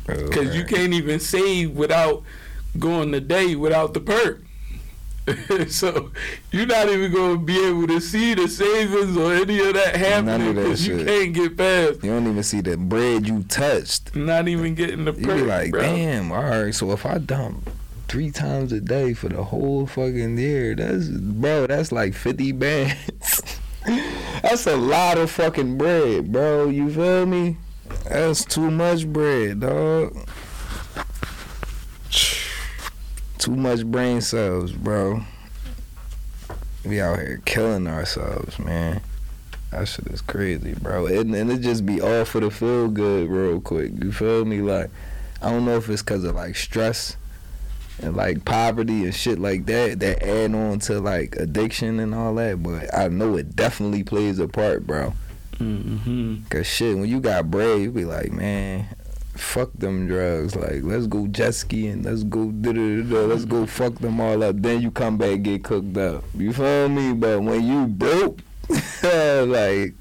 [0.07, 2.23] Because you can't even save without
[2.79, 4.43] going the day without the perk.
[5.69, 6.11] so
[6.51, 10.55] you're not even gonna be able to see the savings or any of that happening
[10.55, 12.03] because you can't get past.
[12.03, 14.15] You don't even see the bread you touched.
[14.15, 15.21] Not even getting the bread.
[15.21, 15.83] You perk, be like, bro.
[15.83, 17.71] damn, all right, so if I dump
[18.09, 23.61] three times a day for the whole fucking year, that's, bro, that's like 50 bands.
[24.43, 26.69] that's a lot of fucking bread, bro.
[26.69, 27.57] You feel me?
[28.09, 30.17] That's too much bread, dog.
[33.39, 35.23] Too much brain cells, bro.
[36.85, 39.01] We out here killing ourselves, man.
[39.71, 41.07] That shit is crazy, bro.
[41.07, 43.93] And, and it just be all for the feel good real quick.
[44.03, 44.61] You feel me?
[44.61, 44.91] Like,
[45.43, 47.17] I don't know if it's because of like stress
[48.03, 52.35] and like poverty and shit like that that add on to like addiction and all
[52.37, 52.63] that.
[52.63, 55.13] But I know it definitely plays a part, bro.
[55.59, 56.45] Mm-hmm.
[56.49, 58.87] Cause shit, when you got bread, you be like, man,
[59.39, 60.57] fuck them drugs.
[60.57, 62.03] Like, let's go jet skiing.
[62.03, 62.53] Let's go.
[62.53, 64.57] Let's go fuck them all up.
[64.61, 66.25] Then you come back get cooked up.
[66.35, 67.13] You feel me?
[67.13, 68.41] But when you broke,
[69.03, 69.95] like.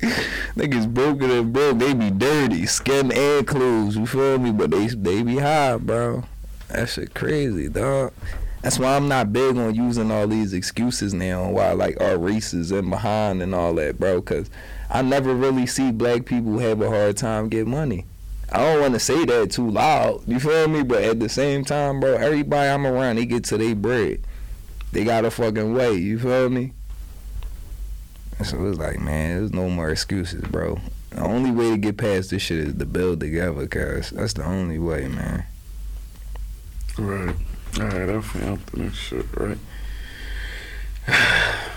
[0.54, 4.52] Niggas broken and broke, they be dirty, skin and clothes, you feel me?
[4.52, 6.24] But they they be high, bro.
[6.68, 8.12] That shit crazy, dog.
[8.62, 12.18] That's why I'm not big on using all these excuses now on why like our
[12.18, 14.20] race is in behind and all that, bro.
[14.20, 14.50] Cause
[14.90, 18.06] I never really see black people have a hard time get money.
[18.50, 20.82] I don't want to say that too loud, you feel me?
[20.82, 24.22] But at the same time, bro, everybody I'm around, they get to their bread.
[24.92, 26.72] They got a fucking way, you feel me?
[28.42, 30.80] So it's like, man, there's no more excuses, bro.
[31.10, 34.44] The only way to get past this shit is to build together, cause that's the
[34.44, 35.44] only way, man.
[36.96, 37.36] Right.
[37.78, 39.58] All right, I found the next shit, right?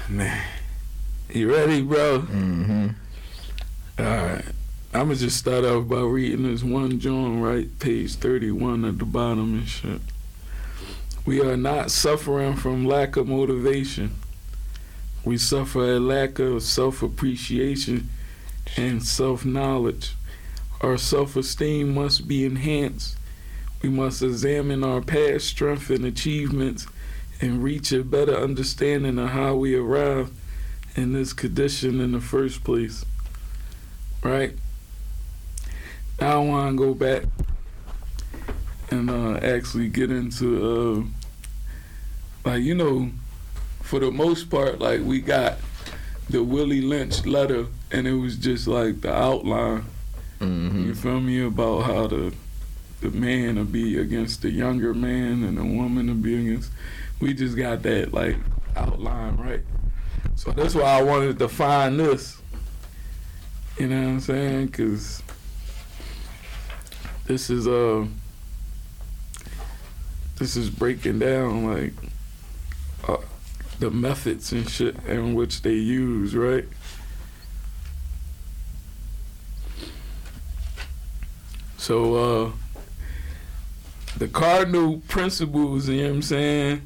[0.10, 0.42] Man.
[1.30, 2.20] You ready, bro?
[2.20, 2.88] Mm-hmm.
[4.02, 4.46] All right.
[4.94, 7.68] I'm to just start off by reading this one John, right?
[7.80, 10.02] Page 31 at the bottom and shit.
[11.26, 14.16] We are not suffering from lack of motivation.
[15.24, 18.10] We suffer a lack of self appreciation
[18.76, 20.16] and self knowledge.
[20.82, 23.18] Our self esteem must be enhanced
[23.82, 26.86] we must examine our past strength and achievements
[27.40, 30.32] and reach a better understanding of how we arrived
[30.96, 33.04] in this condition in the first place.
[34.24, 34.54] Right?
[36.20, 37.24] Now I want to go back
[38.92, 41.08] and uh, actually get into,
[42.46, 43.10] uh, like, you know,
[43.82, 45.58] for the most part, like, we got
[46.30, 49.86] the Willie Lynch letter, and it was just like the outline.
[50.40, 50.88] Mm-hmm.
[50.88, 51.44] You feel me?
[51.44, 52.34] About how the
[53.02, 56.72] the man to be against the younger man and the woman to be against.
[57.20, 58.38] We just got that like
[58.76, 59.62] outline right.
[60.36, 62.41] So that's why I wanted to find this.
[63.78, 64.68] You know what I'm saying?
[64.70, 65.24] Cause
[67.26, 68.06] this is uh
[70.38, 71.94] this is breaking down like
[73.08, 73.18] uh,
[73.80, 76.66] the methods and shit in which they use, right?
[81.78, 82.52] So uh
[84.18, 86.82] the cardinal principles, you know what I'm saying,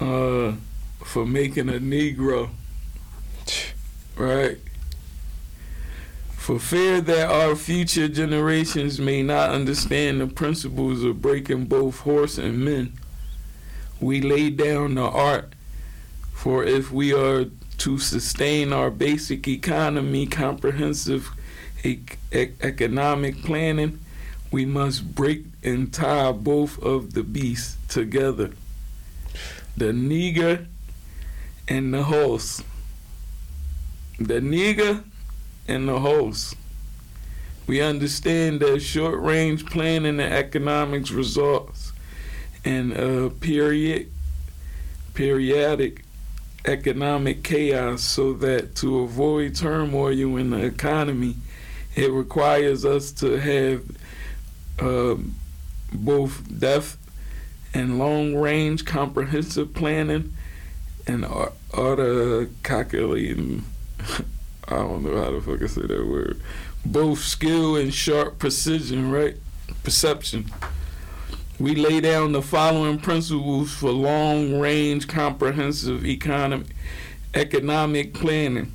[0.00, 0.52] uh,
[1.04, 2.50] for making a Negro,
[4.16, 4.58] right?
[6.48, 12.38] For fear that our future generations may not understand the principles of breaking both horse
[12.38, 12.94] and men,
[14.00, 15.52] we lay down the art.
[16.32, 17.44] For if we are
[17.76, 21.28] to sustain our basic economy, comprehensive
[21.84, 21.98] e-
[22.32, 24.00] e- economic planning,
[24.50, 28.52] we must break and tie both of the beasts together
[29.76, 30.64] the nigger
[31.68, 32.62] and the horse.
[34.18, 35.04] The nigger
[35.68, 36.54] and the horse.
[37.66, 41.92] We understand that short range planning and economics results
[42.64, 44.10] in a period,
[45.14, 46.04] periodic
[46.64, 51.36] economic chaos so that to avoid turmoil in the economy,
[51.94, 53.84] it requires us to have
[54.78, 55.16] uh,
[55.92, 56.96] both depth
[57.74, 60.34] and long range comprehensive planning
[61.06, 63.64] and auto calculating.
[64.70, 66.40] I don't know how to fucking say that word.
[66.84, 69.36] Both skill and sharp precision, right?
[69.82, 70.46] Perception.
[71.58, 76.66] We lay down the following principles for long range comprehensive economic
[77.34, 78.72] economic planning.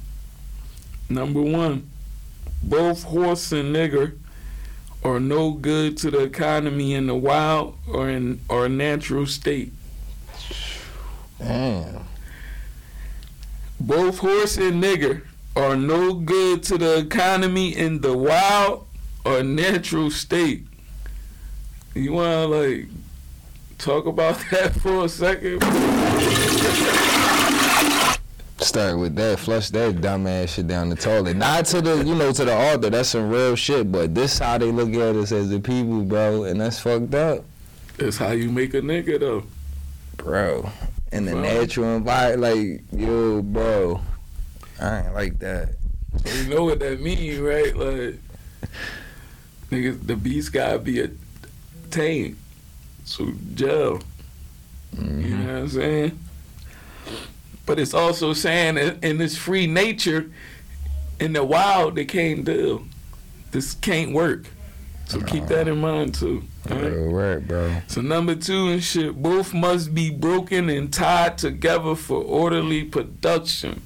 [1.10, 1.90] Number one,
[2.64, 4.18] both horse and nigger
[5.04, 9.72] are no good to the economy in the wild or in or natural state.
[11.38, 12.06] Damn.
[13.80, 15.24] Both horse and nigger
[15.56, 18.88] are no good to the economy in the wild
[19.26, 20.66] or natural state.
[21.94, 22.88] You wanna like
[23.78, 25.62] talk about that for a second?
[28.60, 31.36] Start with that, flush that dumbass shit down the toilet.
[31.36, 32.90] Not to the, you know, to the author.
[32.90, 33.92] That's some real shit.
[33.92, 37.44] But this how they look at us as the people, bro, and that's fucked up,
[37.98, 39.44] That's how you make a nigga though.
[40.18, 40.70] bro.
[41.12, 41.42] In the Bro.
[41.42, 44.02] natural environment, like, yo, bro,
[44.84, 45.70] I ain't like that.
[46.26, 47.76] You know what that means, right?
[47.76, 48.20] Like,
[49.72, 51.10] nigga, the beast gotta be a
[51.90, 52.38] tame.
[53.06, 54.02] So jail.
[54.98, 55.30] You Mhm.
[55.30, 56.20] know what I'm saying?
[57.66, 60.30] But it's also saying in, in this free nature,
[61.20, 62.86] in the wild, they can't do.
[63.52, 64.48] This can't work.
[65.08, 66.44] So keep that in mind too.
[66.70, 66.94] alright?
[66.94, 67.82] Right, bro.
[67.88, 73.82] So number two and shit, both must be broken and tied together for orderly production.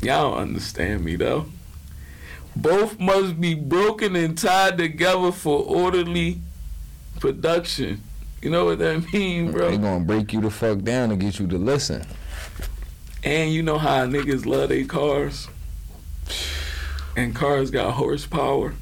[0.00, 1.46] Y'all don't understand me though.
[2.54, 6.40] Both must be broken and tied together for orderly
[7.20, 8.02] production.
[8.42, 9.70] You know what that mean, bro?
[9.70, 12.04] They gonna break you the fuck down to get you to listen.
[13.24, 15.48] And you know how niggas love their cars?
[17.16, 18.74] And cars got horsepower.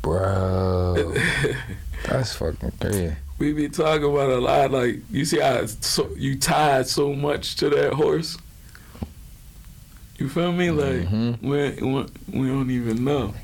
[0.00, 1.14] Bro.
[2.08, 3.14] That's fucking crazy.
[3.38, 4.70] we be talking about a lot.
[4.70, 8.38] Like you see how so, you tied so much to that horse.
[10.22, 10.70] You feel me?
[10.70, 11.42] Like Mhm.
[11.42, 13.34] we, we don't even know.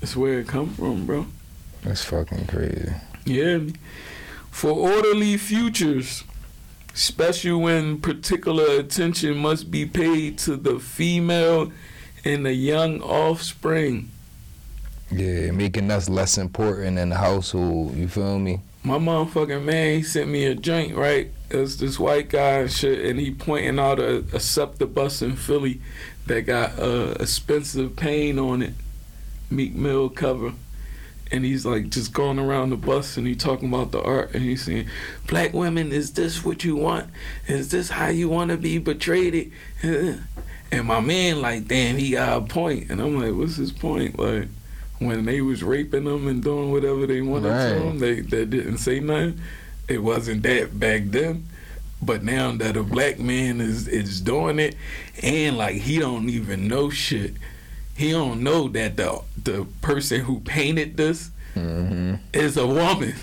[0.00, 1.26] It's where it come from, bro.
[1.82, 2.92] That's fucking crazy.
[3.24, 3.58] Yeah.
[4.52, 6.22] For orderly futures,
[6.94, 11.72] special when particular attention must be paid to the female
[12.24, 14.08] and the young offspring.
[15.10, 17.96] Yeah, making us less important in the household.
[17.96, 18.60] You feel me?
[18.84, 21.30] My motherfucking man, sent me a joint, right?
[21.50, 25.36] It's this white guy and shit, and he pointing out a, a SEPTA bus in
[25.36, 25.80] Philly
[26.26, 28.74] that got uh, expensive paint on it,
[29.50, 30.54] Meek Mill cover.
[31.30, 34.42] And he's like just going around the bus and he talking about the art and
[34.42, 34.88] he's saying,
[35.26, 37.08] Black women, is this what you want?
[37.46, 39.50] Is this how you want to be betrayed?
[40.72, 42.90] And my man, like, damn, he got a point.
[42.90, 44.18] And I'm like, what's his point?
[44.18, 44.48] Like,
[45.06, 47.68] when they was raping them and doing whatever they wanted Right.
[47.74, 49.40] to them, they, they didn't say nothing.
[49.88, 51.46] It wasn't that back then.
[52.00, 54.74] But now that a black man is is doing it,
[55.22, 57.34] and like he don't even know shit,
[57.96, 62.14] he don't know that the the person who painted this Mm-hmm.
[62.32, 63.14] is a woman.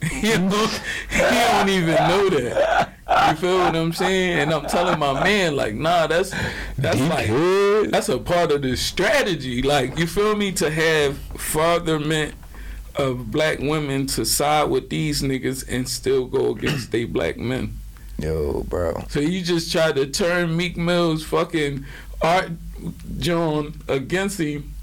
[0.10, 2.92] he, don't, he don't even know that.
[3.30, 4.38] You feel what I'm saying?
[4.38, 6.30] And I'm telling my man like, nah, that's
[6.76, 7.90] that's Deep like hood.
[7.90, 9.62] that's a part of the strategy.
[9.62, 10.52] Like, you feel me?
[10.52, 12.34] To have fatherment
[12.96, 17.78] of black women to side with these niggas and still go against they black men.
[18.18, 19.04] Yo, bro.
[19.08, 21.84] So you just try to turn Meek Mill's fucking
[22.20, 22.50] art
[23.18, 24.74] John against him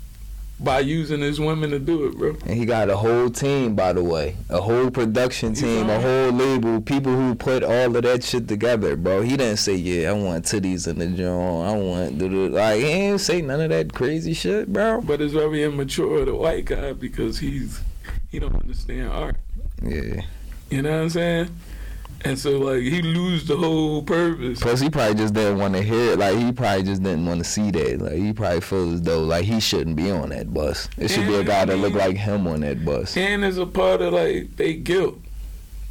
[0.59, 2.37] by using his women to do it, bro.
[2.45, 4.37] And he got a whole team, by the way.
[4.49, 8.95] A whole production team, a whole label, people who put all of that shit together,
[8.95, 9.21] bro.
[9.21, 11.67] He didn't say, yeah, I want titties in the joint.
[11.67, 15.01] I want, doo-doo." like, he didn't say none of that crazy shit, bro.
[15.01, 17.81] But it's very immature the white guy because he's
[18.29, 19.35] he don't understand art.
[19.81, 20.21] Yeah.
[20.69, 21.49] You know what I'm saying?
[22.25, 24.59] And so like he lose the whole purpose.
[24.59, 26.19] Plus, he probably just didn't want to hear it.
[26.19, 28.01] Like, he probably just didn't want to see that.
[28.01, 30.89] Like, he probably feels as though, like, he shouldn't be on that bus.
[30.97, 33.15] It should be a guy that look like him on that bus.
[33.15, 35.19] And it's a part of like they guilt.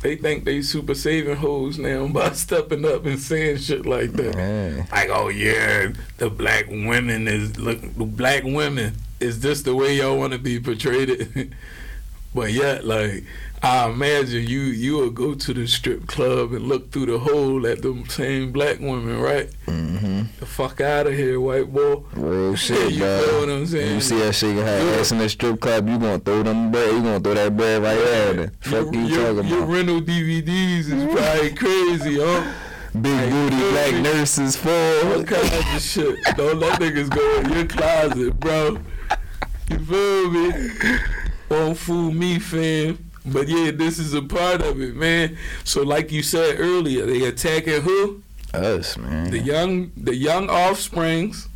[0.03, 4.35] They think they super saving hoes now by stepping up and saying shit like that.
[4.35, 4.87] Man.
[4.91, 8.97] Like, oh yeah, the black women is look the black women.
[9.21, 11.55] Is this the way y'all want to be portrayed?
[12.35, 13.25] but yet, like,
[13.65, 17.67] I imagine you you will go to the strip club and look through the hole
[17.67, 19.49] at them same black women, right?
[19.67, 20.25] Mm-hmm.
[20.39, 22.03] The fuck out of here, white boy.
[22.13, 23.23] Real shit, you bro.
[23.23, 23.95] feel what I'm saying?
[23.95, 26.93] You see that shaking her ass in the strip club, you gonna throw them bread,
[26.93, 28.53] you gonna throw that bread right at her.
[28.61, 29.73] Fuck your, you your, talking your about?
[29.73, 32.53] rental DVDs is probably crazy, huh?
[33.01, 35.13] Big booty black nurses full.
[35.13, 36.19] All kinds of shit.
[36.37, 38.77] Don't let niggas go in your closet, bro.
[39.71, 40.69] You feel me?
[41.49, 43.04] Won't fool me, fam.
[43.27, 45.37] But yeah, this is a part of it, man.
[45.65, 48.23] So like you said earlier, they attacking who?
[48.53, 49.31] Us, man.
[49.31, 51.49] The young the young offsprings.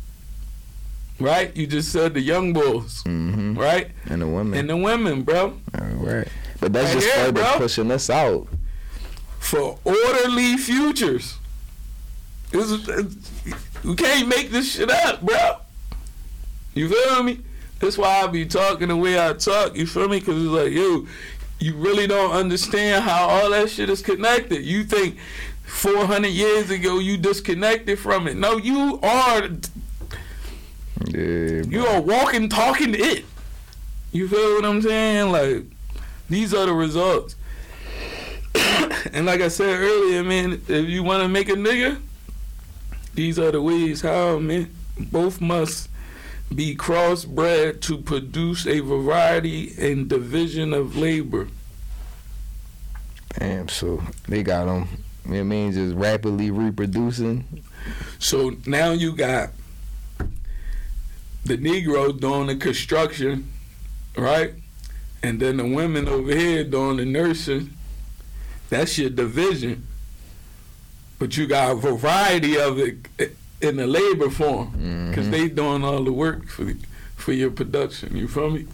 [1.19, 1.55] Right?
[1.55, 3.91] You just said the young bulls, hmm right?
[4.05, 4.57] And the women.
[4.57, 5.53] And the women, bro.
[5.77, 6.27] All right.
[6.61, 7.57] But that's Right just here, further bro.
[7.57, 8.47] pushing us out.
[9.39, 11.35] For orderly futures.
[12.51, 13.31] This is,
[13.83, 15.57] you can't make this shit up, bro.
[16.73, 17.39] You feel me?
[17.79, 19.75] That's why I be talking the way I talk.
[19.75, 20.19] You feel me?
[20.19, 21.05] Because it's like, yo,
[21.59, 24.63] you really don't understand how all that shit is connected.
[24.63, 25.17] You think
[25.65, 28.37] 400 years ago you disconnected from it.
[28.37, 29.49] No, you are
[31.07, 31.63] Yeah.
[31.67, 33.25] you are walking, talking it.
[34.11, 35.31] You feel what I'm saying?
[35.31, 35.65] Like,
[36.29, 37.35] these are the results.
[39.13, 41.99] and like I said earlier, man, if you want to make a nigga,
[43.13, 44.69] these are the ways how, man.
[44.99, 45.88] Both must
[46.53, 51.47] be crossbred to produce a variety and division of labor.
[53.37, 54.87] Damn, so they got them.
[55.25, 57.63] It means just rapidly reproducing.
[58.17, 59.51] So now you got
[61.45, 63.51] the Negro doing the construction,
[64.17, 64.53] right?
[65.21, 67.73] And then the women over here doing the nursing.
[68.69, 69.85] That's your division.
[71.19, 74.71] But you got a variety of it in the labor form
[75.09, 75.31] because Mhm.
[75.31, 76.77] they doing all the work for the,
[77.15, 78.15] for your production.
[78.15, 78.65] You feel me?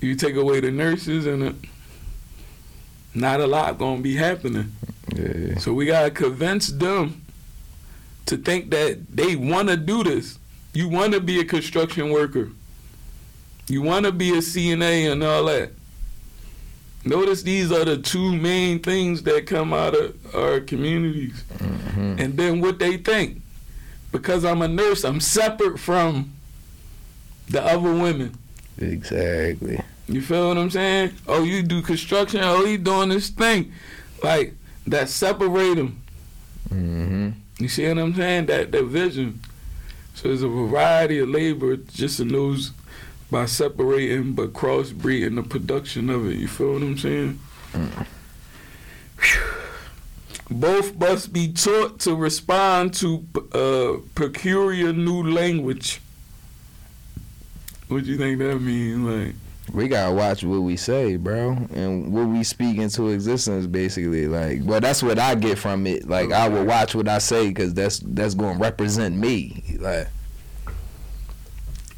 [0.00, 1.54] You take away the nurses and it,
[3.14, 4.72] not a lot gonna be happening.
[5.10, 5.48] Mm-hmm.
[5.52, 5.58] Yeah.
[5.58, 7.22] So we gotta convince them
[8.26, 10.38] to think that they wanna do this.
[10.72, 12.50] You want to be a construction worker.
[13.68, 15.70] You want to be a CNA and all that.
[17.04, 21.44] Notice these are the two main things that come out of our communities.
[21.58, 22.18] Mhm.
[22.18, 23.42] And then what they think.
[24.10, 26.32] Because I'm a nurse, I'm separate from
[27.48, 28.34] the other women.
[28.78, 29.80] Exactly.
[30.08, 31.12] You feel what I'm saying?
[31.26, 32.40] Oh, you do construction.
[32.42, 33.72] Oh, he doing this thing.
[34.22, 34.54] Like,
[34.86, 36.00] that separate them.
[36.68, 38.46] hmm You see what I'm saying?
[38.46, 39.40] That that vision.
[40.14, 42.70] So there's a variety of labor just in those
[43.30, 46.36] by separating but crossbreeding the production of it.
[46.36, 47.38] You feel what I'm saying?
[47.72, 49.54] Whew.
[50.50, 56.00] Both must be taught to respond to uh, peculiar new language.
[57.88, 58.98] What do you think that means?
[59.00, 59.34] Like,
[59.74, 63.66] We gotta watch what we say, bro, and what we speak into existence.
[63.66, 66.06] Basically, like, well, that's what I get from it.
[66.08, 69.76] Like, I will watch what I say because that's that's going to represent me.
[69.80, 70.08] Like,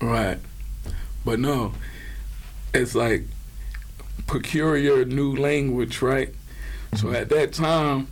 [0.00, 0.38] Right.
[1.26, 1.72] But no,
[2.72, 3.24] it's like
[4.28, 6.32] peculiar new language, right?
[6.94, 7.16] So mm-hmm.
[7.16, 8.06] at that time,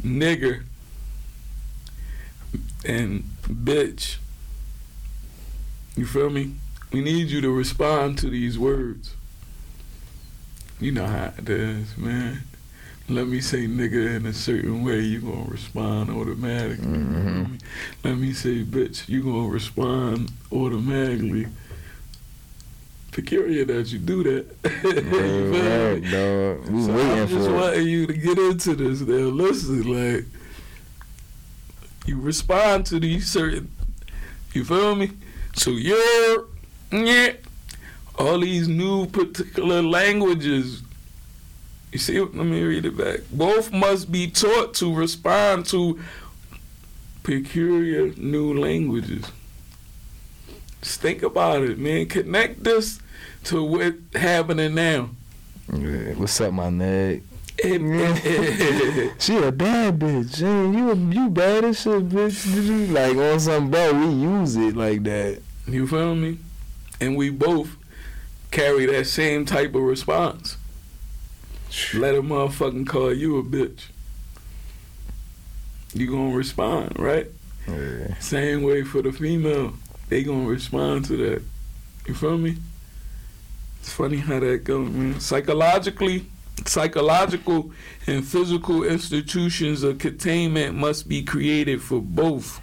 [0.00, 0.62] nigger
[2.84, 4.18] and bitch,
[5.96, 6.54] you feel me?
[6.92, 9.16] We need you to respond to these words.
[10.78, 12.44] You know how it is, man.
[13.08, 16.84] Let me say nigga in a certain way, you gonna respond automatically.
[16.86, 17.50] Mhm.
[17.52, 17.58] me?
[18.02, 21.46] Let me say bitch, you gonna respond automatically.
[23.12, 24.46] Peculiar that you do that.
[24.84, 25.60] You feel me?
[25.60, 26.68] right, dog.
[26.68, 29.00] We so waiting I'm just for wanting you to get into this.
[29.00, 30.24] Now, listen, like
[32.06, 33.70] you respond to these certain.
[34.52, 35.12] You feel me?
[35.54, 36.46] So you're,
[36.90, 37.32] yeah,
[38.18, 40.82] all these new particular languages.
[41.96, 42.20] You see?
[42.20, 43.20] Let me read it back.
[43.32, 45.98] Both must be taught to respond to
[47.22, 49.24] peculiar new languages.
[50.82, 52.04] Just think about it, man.
[52.04, 53.00] Connect this
[53.44, 55.08] to what's happening now.
[55.72, 57.22] Yeah, What's up, my nigga?
[59.18, 60.40] She a bad bitch.
[60.40, 62.90] Hey, you you bad as shit, bitch.
[62.92, 65.40] Like on some bro, we use it like that.
[65.66, 66.40] you feel me?
[67.00, 67.74] And we both
[68.50, 70.58] carry that same type of response.
[71.94, 73.80] Let a motherfucking call you a bitch.
[75.94, 77.26] You gonna respond, right?
[77.68, 78.18] Yeah.
[78.18, 79.74] Same way for the female.
[80.08, 81.42] They gonna respond to that.
[82.06, 82.56] You feel me?
[83.80, 85.20] It's funny how that goes, man.
[85.20, 86.26] Psychologically,
[86.64, 87.72] psychological
[88.06, 92.60] and physical institutions of containment must be created for both.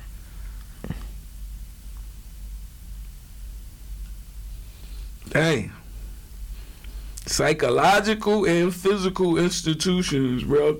[5.30, 5.72] Dang.
[7.26, 10.80] Psychological and physical institutions, bro.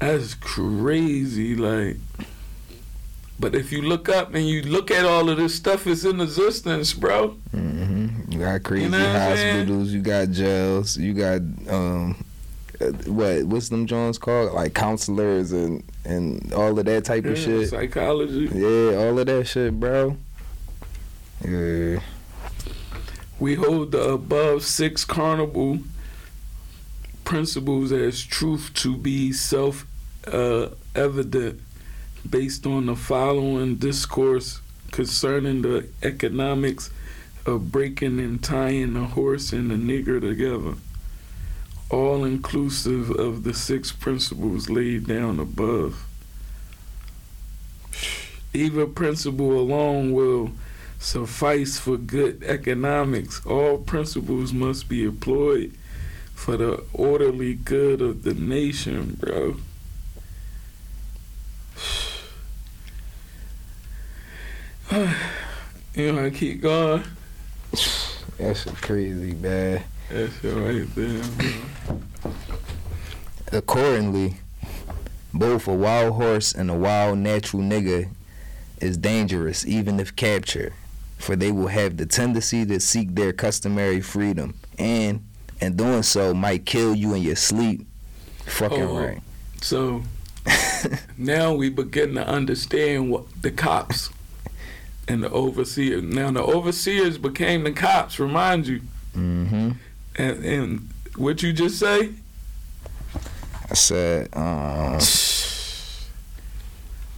[0.00, 1.96] That's crazy, like.
[3.38, 6.20] But if you look up and you look at all of this stuff, it's in
[6.20, 7.36] existence, bro.
[7.54, 8.32] Mm-hmm.
[8.32, 9.56] You got crazy You know what I'm saying?
[9.56, 9.92] hospitals.
[9.92, 10.96] You got jails.
[10.96, 11.40] You got
[11.72, 12.24] um,
[13.06, 13.44] what?
[13.44, 14.52] What's them Jones called?
[14.52, 17.68] Like counselors and and all of that type of shit.
[17.68, 18.48] Psychology.
[18.52, 20.16] Yeah, all of that shit, bro.
[21.44, 22.00] We
[23.56, 25.80] hold the above six carnival
[27.24, 29.86] principles as truth to be self
[30.26, 31.60] uh, evident
[32.28, 34.60] based on the following discourse
[34.92, 36.90] concerning the economics
[37.44, 40.74] of breaking and tying the horse and the nigger together,
[41.90, 46.06] all inclusive of the six principles laid down above.
[48.54, 50.52] Either principle alone will
[51.02, 53.44] suffice for good economics.
[53.44, 55.74] All principles must be employed
[56.34, 59.56] for the orderly good of the nation, bro.
[65.94, 67.02] you know, I keep going.
[68.38, 69.82] That's crazy, man.
[70.08, 71.50] That's right there, bro.
[73.50, 74.36] Accordingly,
[75.34, 78.08] both a wild horse and a wild natural nigger
[78.80, 80.72] is dangerous even if captured,
[81.22, 85.24] for they will have the tendency to seek their customary freedom and
[85.60, 87.86] in doing so might kill you in your sleep.
[88.46, 88.98] Fucking Oh.
[88.98, 89.22] right.
[89.60, 90.02] So
[91.16, 94.10] now we begin to understand what the cops
[95.06, 96.02] and the overseers.
[96.02, 98.18] Now the overseers became the cops.
[98.18, 98.80] Remind you,
[99.16, 99.70] mm-hmm.
[100.16, 102.14] and, and what you just say.
[103.70, 104.98] I said, um,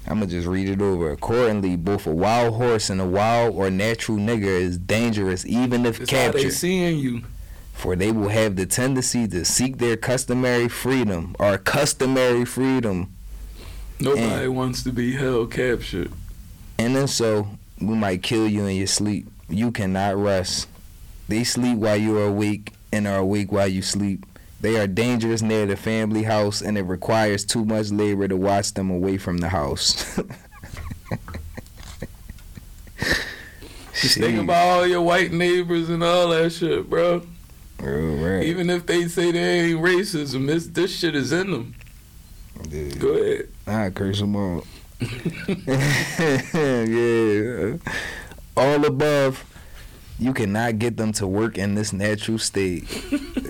[0.06, 1.10] I'm gonna just read it over.
[1.12, 6.00] Accordingly, both a wild horse and a wild or natural nigger is dangerous even if
[6.00, 6.52] It's how they captured.
[6.52, 7.22] seeing you.
[7.72, 13.10] for they will have the tendency to seek their customary freedom or customary freedom
[14.00, 16.10] Nobody wants to be held captured.
[16.78, 17.48] And then so
[17.80, 19.26] we might kill you in your sleep.
[19.48, 20.68] You cannot rest.
[21.28, 24.26] They sleep while you are awake and are awake while you sleep.
[24.64, 28.72] They are dangerous near the family house and it requires too much labor to watch
[28.72, 30.18] them away from the house.
[34.00, 37.26] Just think about all your white neighbors and all that shit, bro.
[37.78, 38.44] Right.
[38.44, 41.74] Even if they say they ain't racism, this this shit is in them.
[42.66, 43.48] Dude, Go ahead.
[43.66, 44.64] I curse them all.
[46.54, 47.76] yeah.
[48.56, 49.44] All above,
[50.18, 52.84] you cannot get them to work in this natural state.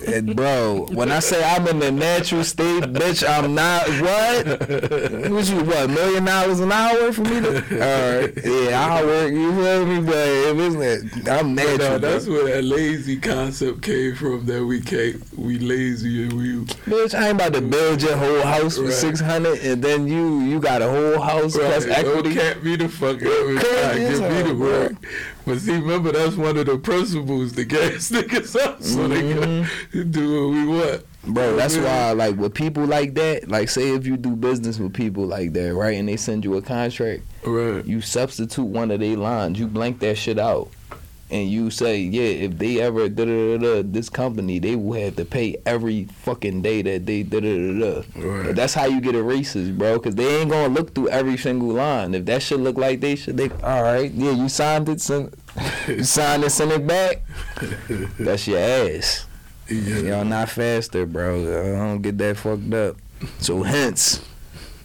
[0.07, 5.31] And bro, when I say I'm in the natural state, bitch, I'm not what?
[5.31, 8.33] What you what, million dollars an hour for me to Alright.
[8.45, 10.01] Yeah, I'll work, you feel me?
[10.01, 11.77] But if it's not, I'm natural.
[11.77, 12.09] no, bro.
[12.11, 14.45] that's where that lazy concept came from.
[14.45, 18.41] That we can't, we lazy and we Bitch, I ain't about to build your whole
[18.41, 18.93] house for Right.
[18.93, 22.33] six hundred and then you you got a whole house plus Right, equity.
[22.35, 24.93] Don't cap me the fuck up and Crazy try give me the work.
[25.45, 29.67] But see, remember that's one of the principles the gas niggas up so they can
[30.03, 31.05] do what we want.
[31.27, 34.93] Bro, that's why, like, with people like that, like, say if you do business with
[34.93, 37.83] people like that, right, and they send you a contract, Right.
[37.85, 40.69] you substitute one of their lines, you blank that shit out,
[41.31, 45.01] and you say, yeah, if they ever da da da da this company, they will
[45.01, 48.01] have to pay every fucking day that they da da da da.
[48.15, 48.55] Right.
[48.55, 51.69] That's how you get a racist, bro, because they ain't gonna look through every single
[51.69, 52.13] line.
[52.13, 55.35] If that shit look like they should, they all right, yeah, you signed it, send,
[55.87, 57.23] you signed it, send it back.
[58.19, 59.25] That's your ass.
[59.67, 59.99] Yeah.
[59.99, 61.41] Y'all not faster, bro.
[61.41, 62.97] I don't get that fucked up.
[63.39, 64.21] So hence,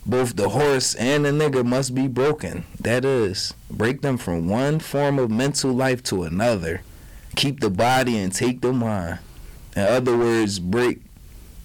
[0.07, 2.65] both the horse and the nigga must be broken.
[2.81, 6.83] That is, break them from one form of mental life to another.
[7.37, 9.19] Keep the body and take the mind.
[9.77, 11.01] In other words, break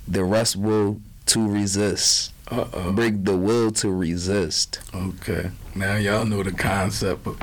[0.08, 2.32] the rest will to resist.
[2.52, 2.92] Uh oh.
[2.92, 4.80] Break the will to resist.
[4.94, 5.50] Okay.
[5.74, 7.40] Now y'all know the concept of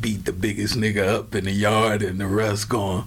[0.00, 3.04] beat the biggest nigga up in the yard and the rest going,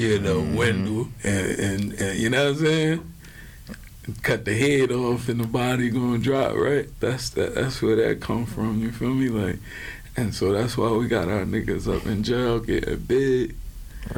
[0.00, 0.56] you know, Mm-hmm.
[0.56, 3.12] window and, and, and you know what I'm saying?
[4.22, 6.88] Cut the head off and the body gonna drop, right?
[7.00, 9.28] That's that that's where that come from, you feel me?
[9.28, 9.58] Like
[10.16, 13.54] and so that's why we got our niggas up in jail getting big.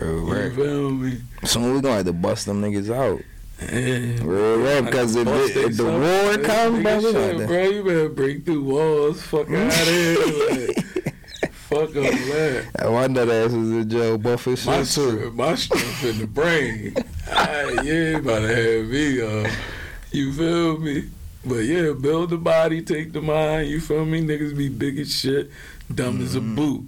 [0.01, 0.53] Real You rap.
[0.53, 1.19] feel me?
[1.45, 3.21] Soon we gonna have to bust them niggas out.
[3.61, 7.63] And Real rap, because if, it- if the war comes, bro, we shit, got bro,
[7.63, 9.21] you better break through walls.
[9.23, 10.17] Fuck out of here.
[10.95, 11.02] Like,
[11.73, 12.67] fuck up that.
[12.79, 15.31] I wonder that ass was in jail buffing shit My too.
[15.33, 16.95] my strength in the brain.
[17.31, 19.21] I, you ain't about to have me.
[19.21, 19.51] Uh,
[20.11, 21.09] you feel me?
[21.45, 23.69] But yeah, build the body, take the mind.
[23.69, 24.21] You feel me?
[24.23, 25.51] Niggas be big as shit,
[25.93, 26.55] dumb as a Mm-hmm.
[26.55, 26.85] boot.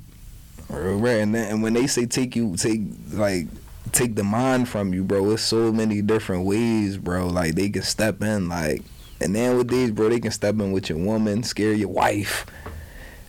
[0.70, 1.22] Rap.
[1.22, 2.80] And, then, and when they say take you, take
[3.12, 3.46] like
[3.92, 5.30] take the mind from you, bro.
[5.30, 7.26] It's so many different ways, bro.
[7.28, 8.82] Like they can step in, like,
[9.20, 12.46] and then with these, bro, they can step in with your woman, scare your wife,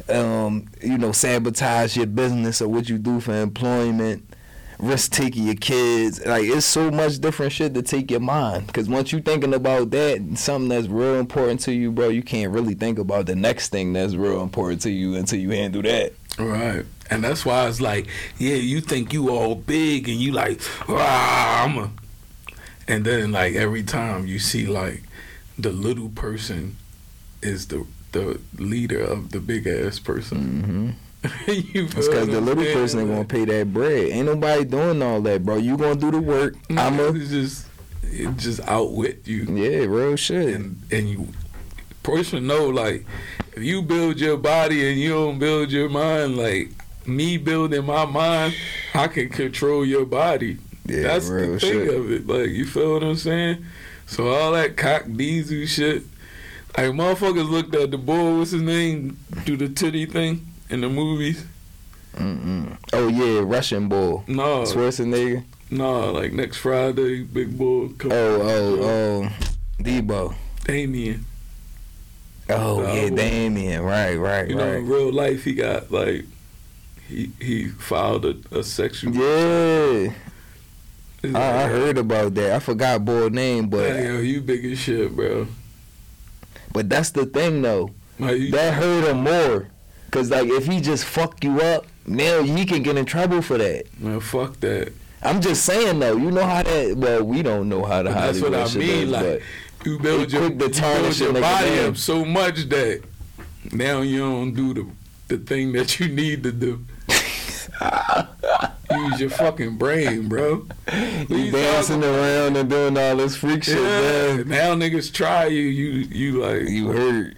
[0.10, 4.30] um, you know, sabotage your business or what you do for employment.
[4.78, 8.74] Risk taking your kids, like it's so much different shit to take your mind.
[8.74, 12.52] Cause once you're thinking about that, something that's real important to you, bro, you can't
[12.52, 16.12] really think about the next thing that's real important to you until you handle that.
[16.38, 16.86] Right.
[17.10, 21.64] And that's why it's like, yeah, you think you all big and you like, ah,
[21.64, 21.92] I'm a.
[22.88, 25.04] And then like every time you see like
[25.58, 26.76] the little person
[27.42, 27.86] is the
[28.16, 30.98] the leader of the big ass person.
[31.24, 31.52] Mm-hmm.
[31.52, 34.10] you It's because the little person ain't gonna pay that bread.
[34.10, 35.58] Ain't nobody doing all that, bro.
[35.58, 36.56] You gonna do the work.
[36.70, 37.68] No, I'm a it's just
[38.04, 39.44] it just outwit you.
[39.56, 40.56] yeah, real shit.
[40.56, 41.28] and and you
[42.04, 43.04] person know like
[43.56, 46.70] if you build your body and you don't build your mind like
[47.08, 48.54] me building my mind
[48.94, 51.94] i can control your body Yeah, that's the thing shit.
[51.96, 53.66] of it like you feel what i'm saying
[54.06, 56.04] so all that cock diesel shit
[56.78, 60.90] like motherfuckers looked at the boy what's his name do the titty thing in the
[60.90, 61.46] movies
[62.16, 62.78] Mm-mm.
[62.94, 64.24] Oh yeah, Russian bull.
[64.28, 65.44] no Schwarzenegger.
[65.70, 69.30] no like next friday big boy come Oh oh oh,
[69.84, 70.34] Deebo.
[70.64, 71.26] damien
[72.48, 73.82] Oh Uh, yeah, Damien.
[73.82, 76.26] Right right You know, in real life, he got like
[77.08, 79.14] he he filed a, a sexual.
[79.16, 80.12] Yeah,
[81.24, 82.52] I, I heard about that.
[82.56, 85.48] I forgot boy name, but Damn, you big as shit, bro.
[86.76, 87.92] But that's the thing though.
[88.20, 89.70] Like, That hurt him more.
[90.12, 93.58] Cause like if he just fuck you up, now he can get in trouble for
[93.58, 93.86] that.
[93.98, 94.92] man, fuck that.
[95.24, 96.98] I'm just saying though, you know how that.
[96.98, 99.42] Well, we don't know how the But that's what I mean, is, like,
[99.86, 103.02] You build your, you build your body up so much that
[103.72, 104.86] now you don't do the
[105.30, 106.86] the thing that you need to do.
[108.92, 110.68] Use your fucking brain, bro.
[110.94, 114.48] you dancing around and doing all this freak shit, Yeah, man.
[114.48, 115.62] now niggas try you.
[115.62, 117.34] You you like You hurt.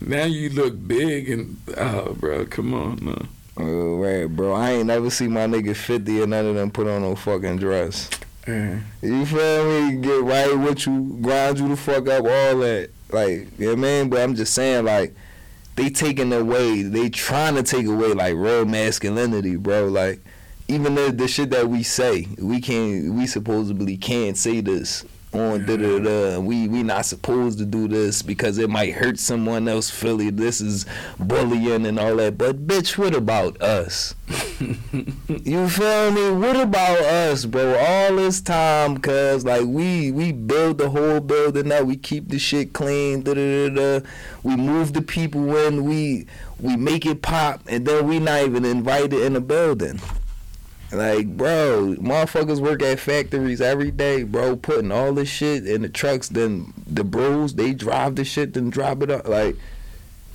[0.00, 3.26] Now you look big and oh, bro, come on, no.
[3.56, 4.52] Oh, right, bro.
[4.52, 7.56] I ain't never see my nigga 50 or none of them put on no fucking
[7.58, 8.10] dress.
[8.46, 8.80] Yeah.
[9.00, 9.96] You feel me?
[9.96, 12.90] Get right with you, grind you the fuck up, all that.
[13.10, 14.10] Like, you know what I mean?
[14.10, 15.14] But I'm just saying, like,
[15.76, 19.86] they taking away, they trying to take away, like, real masculinity, bro.
[19.86, 20.20] Like,
[20.68, 25.04] even the, the shit that we say, we can't, we supposedly can't say this
[25.34, 26.38] on da da da.
[26.38, 29.90] We we not supposed to do this because it might hurt someone else.
[29.90, 30.86] Philly, this is
[31.18, 32.38] bullying and all that.
[32.38, 34.14] But bitch, what about us?
[35.28, 36.30] you feel me?
[36.30, 37.76] What about us, bro?
[37.76, 41.84] All this time, cause like we we build the whole building up.
[41.84, 43.22] We keep the shit clean.
[43.22, 44.06] Da da da da.
[44.42, 45.84] We move the people in.
[45.84, 46.26] We
[46.60, 50.00] we make it pop, and then we not even invited in the building.
[50.94, 55.88] Like, bro, motherfuckers work at factories every day, bro, putting all this shit in the
[55.88, 56.28] trucks.
[56.28, 59.26] Then the bros, they drive the shit, then drop it up.
[59.28, 59.56] Like,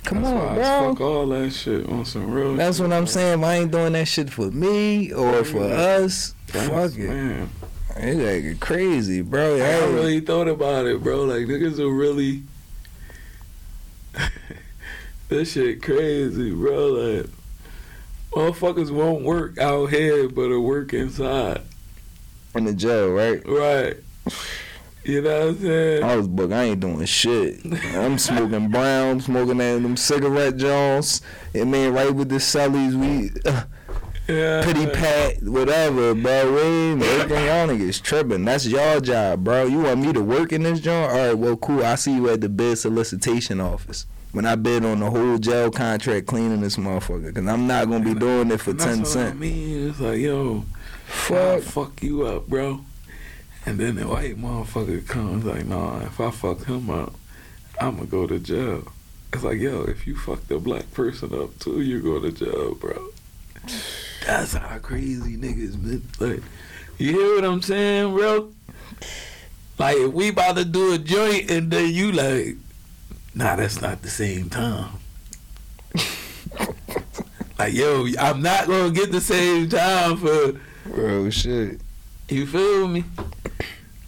[0.04, 0.90] come That's on, bro.
[0.94, 2.54] Fuck all that shit on some real.
[2.56, 3.12] That's shit, what I'm bro.
[3.12, 3.44] saying.
[3.44, 6.34] I ain't doing that shit for me or for us.
[6.48, 7.08] Fuck it.
[7.08, 7.48] Man,
[7.96, 9.56] It's like crazy, bro.
[9.56, 9.92] I Hey.
[9.92, 11.24] really thought about it, bro.
[11.24, 12.42] Like niggas are really.
[15.28, 16.86] this shit crazy, bro.
[16.88, 17.26] Like
[18.32, 21.62] motherfuckers won't work out here, but will work inside.
[22.54, 23.42] in the jail, right?
[23.46, 23.96] Right.
[25.02, 26.02] You know what I'm saying?
[26.04, 26.52] I was book.
[26.52, 27.60] I ain't doing shit.
[27.94, 31.22] I'm smoking brown, smoking that them cigarette joints.
[31.54, 33.64] And man, right with the cellies, we uh,
[34.28, 34.62] Yeah.
[34.62, 36.52] pity pat, whatever, bro.
[36.52, 38.44] We ain't everything y'all niggas tripping.
[38.44, 39.64] That's your job, bro.
[39.64, 41.10] You want me to work in this joint?
[41.10, 41.82] All right, well, cool.
[41.82, 44.04] I see you at the bid solicitation office.
[44.32, 48.04] When I bid on the whole jail contract cleaning this motherfucker, cause I'm not gonna
[48.04, 50.64] be doing it for And ten what I mean, it's like, yo,
[51.06, 51.62] Fuck.
[51.62, 52.80] fuck you up, bro.
[53.66, 57.14] And then the white motherfucker comes like, nah, if I fuck him up,
[57.80, 58.84] I'ma go to jail.
[59.32, 62.74] It's like, yo, if you fuck the black person up too, you go to jail,
[62.74, 63.08] bro.
[64.26, 66.02] That's how crazy niggas been.
[66.20, 66.42] Like,
[66.98, 68.52] you hear what I'm saying, bro?
[69.78, 72.56] Like, if we about to do a joint and then you like,
[73.34, 74.90] nah, that's not the same time.
[77.58, 81.80] like, yo, I'm not gonna get the same time for Bro, shit.
[82.28, 83.04] you feel me?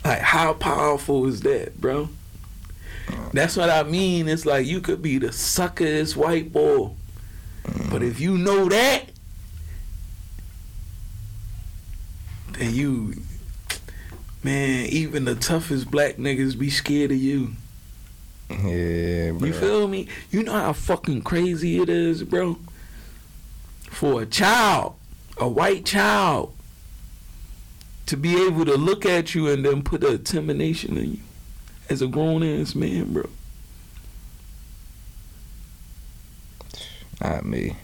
[0.04, 2.08] Like how powerful is that, bro?
[3.08, 3.28] Uh.
[3.32, 4.28] That's what I mean.
[4.28, 6.90] It's like you could be the suckerest white boy.
[7.62, 8.10] But mm.
[8.10, 9.04] if you know that,
[12.58, 13.14] then you
[14.42, 17.52] man, even the toughest black niggas be scared of you.
[18.64, 19.46] Yeah, bro.
[19.46, 20.09] You feel me?
[20.30, 22.59] You know how fucking crazy it is, bro?
[23.90, 24.94] For a child,
[25.38, 26.55] a white child,
[28.07, 31.20] to be able to look at you and then put a intimidation in you
[31.88, 33.28] as a grown ass man, bro.
[37.20, 37.76] Not me.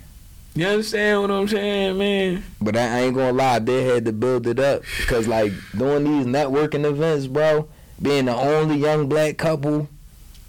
[0.54, 2.44] You understand what I'm saying, man?
[2.60, 6.04] But I, I ain't gonna lie, they had to build it up because like doing
[6.04, 7.68] these networking events, bro,
[8.02, 9.88] being the only young black couple,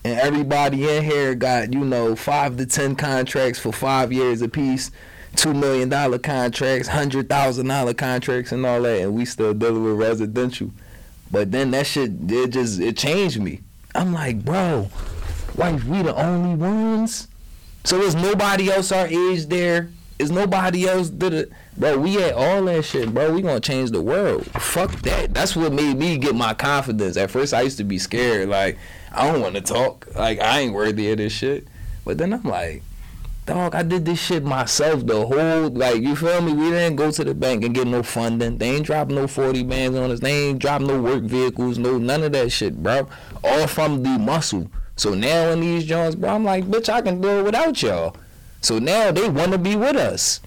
[0.04, 4.92] and everybody in here got you know five to ten contracts for five years apiece,
[5.36, 9.84] two million dollar contracts, hundred thousand dollar contracts, and all that, and we still dealing
[9.84, 10.72] with residential.
[11.32, 13.62] But then that shit, it just it changed me.
[13.96, 14.90] I'm like, bro,
[15.56, 17.28] like we the only ones.
[17.84, 19.90] So is nobody else our age there?
[20.20, 21.52] Is nobody else did it?
[21.78, 23.32] Bro, we had all that shit, bro.
[23.32, 24.46] We gonna change the world.
[24.48, 25.34] Fuck that.
[25.34, 27.16] That's what made me get my confidence.
[27.16, 28.50] At first, I used to be scared.
[28.50, 28.78] Like,
[29.12, 30.08] I don't want to talk.
[30.16, 31.68] Like, I ain't worthy of this shit.
[32.06, 32.84] But then I'm like,
[33.46, 35.06] dog, I did this shit myself.
[35.06, 36.54] The whole, like, you feel me?
[36.54, 38.58] We didn't go to the bank and get no funding.
[38.58, 40.20] They ain't drop no 40 bands on us.
[40.20, 43.08] They ain't drop no work vehicles, no none of that shit, bro.
[43.44, 44.70] All from the muscle.
[44.96, 48.16] So now in these joints, bro, I'm like, bitch, I can do it without y'all.
[48.62, 50.42] So now they want to be with us.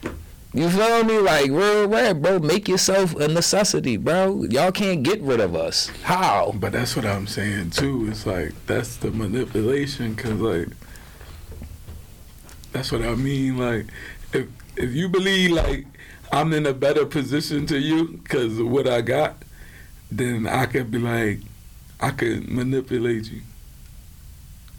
[0.54, 1.18] You feel me?
[1.18, 2.38] Like real rap, bro.
[2.38, 4.44] Make yourself a necessity, bro.
[4.44, 5.88] Y'all can't get rid of us.
[6.02, 6.52] How?
[6.54, 8.08] But that's what I'm saying too.
[8.10, 10.68] It's like that's the manipulation, cause like
[12.72, 13.56] that's what I mean.
[13.56, 13.86] Like
[14.34, 15.86] if if you believe like
[16.30, 19.36] I'm in a better position to you because of what I got,
[20.10, 21.40] then I could be like
[21.98, 23.40] I could manipulate you.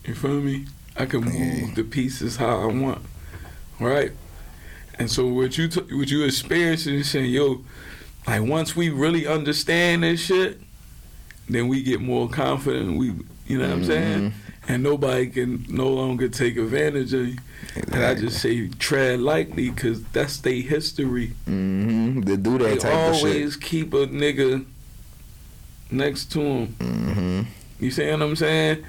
[0.06, 0.68] You feel me?
[0.96, 3.02] I can move the pieces how I want,
[3.80, 4.12] right?
[5.00, 7.64] And so what you t- what you experiencing is saying, yo,
[8.28, 10.60] like once we really understand this shit,
[11.50, 12.98] then we get more confident.
[12.98, 13.08] We,
[13.48, 14.34] you know what I'm saying?
[14.68, 17.38] And nobody can no longer take advantage of you.
[17.92, 21.34] And I just say tread lightly because that's their history.
[21.50, 22.22] Mm-hmm.
[22.22, 23.26] To do that They type of shit.
[23.26, 24.66] always keep a nigga
[25.92, 26.68] next to him.
[26.80, 27.42] Mm-hmm.
[27.84, 28.86] You see what I'm saying?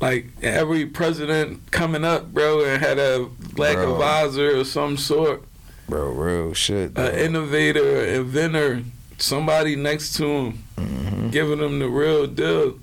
[0.00, 3.92] like every president coming up, bro, and had a black Bro.
[3.94, 5.42] advisor of some sort,
[5.88, 6.96] Bro, real shit.
[6.96, 8.82] an innovator, an inventor,
[9.18, 11.30] somebody next to him, Mhm.
[11.32, 12.78] giving him the real deal.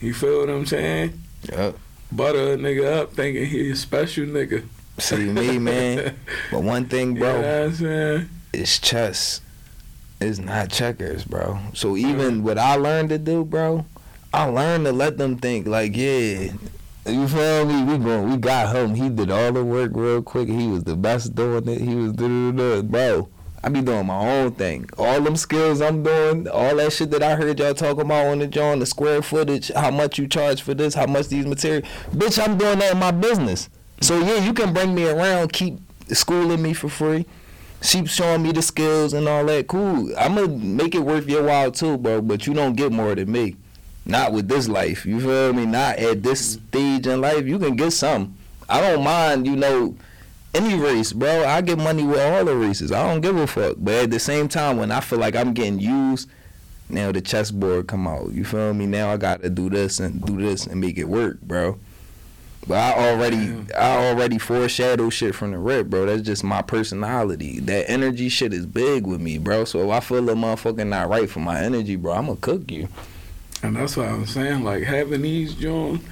[0.00, 1.18] You feel what I'm saying?
[1.50, 1.78] Yup.
[2.12, 4.64] Butter a nigga up thinking he a special nigga.
[4.98, 6.14] See me, man.
[6.50, 8.28] But one thing, You bro, know what I'm saying?
[8.52, 9.40] it's chess.
[10.20, 11.58] It's not checkers, bro.
[11.74, 13.84] So even what I learned to do, bro,
[14.32, 16.52] I learned to let them think like, yeah,
[17.06, 17.82] you feel me?
[17.84, 18.94] We going, we got him.
[18.94, 20.48] He did all the work real quick.
[20.48, 21.80] He was the best doing it.
[21.80, 22.56] He was doing
[22.88, 23.28] bro.
[23.62, 24.88] I be doing my own thing.
[24.98, 28.38] All them skills I'm doing, all that shit that I heard y'all talking about on
[28.40, 31.88] the joint, the square footage, how much you charge for this, how much these materials.
[32.10, 33.70] Bitch, I'm doing that in my business.
[34.02, 35.78] So yeah, you can bring me around, keep
[36.08, 37.24] schooling me for free.
[37.80, 39.66] Keep showing me the skills and all that.
[39.66, 40.12] Cool.
[40.18, 42.22] I'm gonna make it worth your while too, bro.
[42.22, 43.56] But you don't get more than me.
[44.06, 45.06] Not with this life.
[45.06, 45.66] You feel me?
[45.66, 46.66] Not at this mm-hmm.
[46.68, 47.46] stage in life.
[47.46, 48.36] You can get some.
[48.68, 49.96] I don't mind, you know,
[50.54, 51.44] any race, bro.
[51.44, 52.92] I get money with all the races.
[52.92, 53.76] I don't give a fuck.
[53.78, 56.28] But at the same time, when I feel like I'm getting used,
[56.88, 58.32] now the chessboard come out.
[58.32, 58.86] You feel me?
[58.86, 61.78] Now I gotta do this and do this and make it work, bro.
[62.66, 66.06] But I already, I already foreshadow shit from the rip, bro.
[66.06, 67.60] That's just my personality.
[67.60, 69.64] That energy shit is big with me, bro.
[69.64, 72.88] So if I feel a motherfucker not right for my energy, bro, I'ma cook you.
[73.64, 74.62] And that's what I'm saying.
[74.62, 76.04] Like having these joints,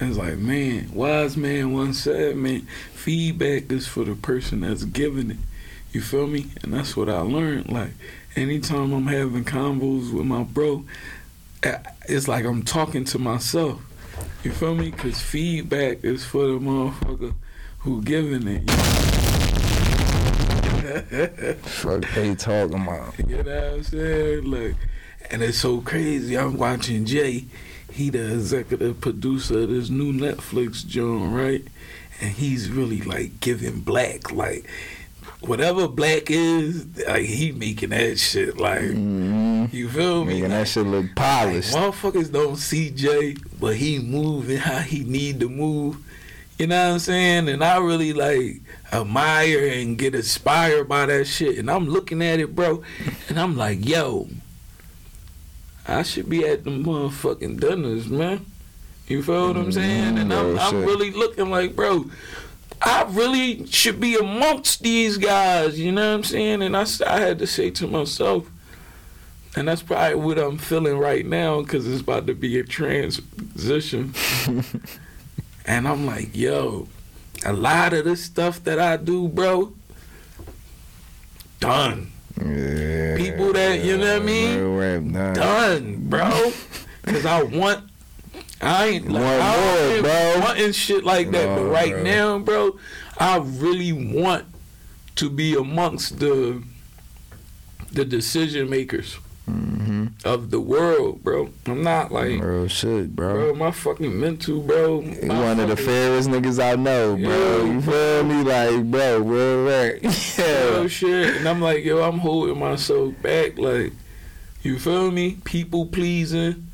[0.00, 2.60] it's like, man, wise man once said, man,
[2.94, 5.38] feedback is for the person that's giving it.
[5.90, 6.46] You feel me?
[6.62, 7.68] And that's what I learned.
[7.68, 7.90] Like
[8.36, 10.84] anytime I'm having convos with my bro,
[12.08, 13.82] it's like I'm talking to myself.
[14.44, 14.92] You feel me?
[14.92, 17.34] Cause feedback is for the motherfucker
[17.80, 18.70] who giving it.
[21.60, 23.14] Fuck they talking about.
[23.28, 24.44] You know what I'm saying?
[24.44, 24.76] Like,
[25.30, 26.36] and it's so crazy.
[26.38, 27.44] I'm watching Jay.
[27.92, 31.64] He the executive producer of this new Netflix joint, right?
[32.20, 34.64] And he's really like giving black, like
[35.40, 39.74] whatever black is, like he making that shit like Mm-hmm.
[39.74, 40.34] you feel me?
[40.34, 41.74] Making that shit look Like, polished.
[41.74, 45.96] motherfuckers don't see Jay, but he moving how he need to move.
[46.58, 47.48] You know what I'm saying?
[47.48, 48.60] And I really like
[48.92, 51.58] admire and get inspired by that shit.
[51.58, 52.82] And I'm looking at it, bro,
[53.30, 54.28] and I'm like, yo,
[55.86, 58.46] I should be at the motherfucking dinners, man.
[59.08, 60.18] You feel what I'm saying?
[60.18, 62.08] And I'm, Mm, I'm really looking like, bro,
[62.80, 65.78] I really should be amongst these guys.
[65.80, 66.62] You know what I'm saying?
[66.62, 68.48] And I, I had to say to myself,
[69.56, 74.14] and that's probably what I'm feeling right now because it's about to be a transition.
[75.66, 76.86] and I'm like, yo,
[77.44, 79.72] a lot of the stuff that I do, bro,
[81.58, 82.12] done.
[82.44, 83.16] Yeah.
[83.16, 84.76] People that- you know what I mean?
[84.76, 85.32] Rap, nah.
[85.34, 86.52] Done, bro.
[87.04, 87.84] Because I want.
[88.62, 90.40] I ain't like, Want I more, bro.
[90.40, 92.02] wanting shit like that, but right bro.
[92.02, 92.78] now, bro,
[93.16, 94.44] I really want
[95.16, 96.62] to be amongst the
[97.92, 99.16] the decision makers
[99.54, 100.06] Mm-hmm.
[100.28, 101.50] of the world, bro.
[101.66, 103.34] I'm not like, Real shit, bro.
[103.34, 105.00] bro, my fucking mental, bro.
[105.00, 107.64] One of the fairest niggas I know, bro.
[107.64, 107.72] Yeah.
[107.72, 108.42] You feel me?
[108.42, 110.02] Like, bro, real rap.
[110.38, 110.86] real Yeah.
[110.88, 111.36] shit.
[111.36, 113.58] And I'm like, yo, I'm holding myself back.
[113.58, 113.92] Like,
[114.62, 115.38] you feel me?
[115.44, 116.66] People pleasing.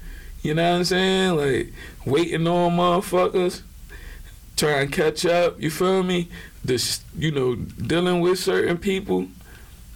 [0.42, 1.36] You know what I'm saying?
[1.36, 1.72] Like,
[2.04, 3.62] waiting on motherfuckers.
[4.56, 5.60] Trying to catch up.
[5.60, 6.28] You feel me?
[6.64, 9.28] This, you know, dealing with certain people.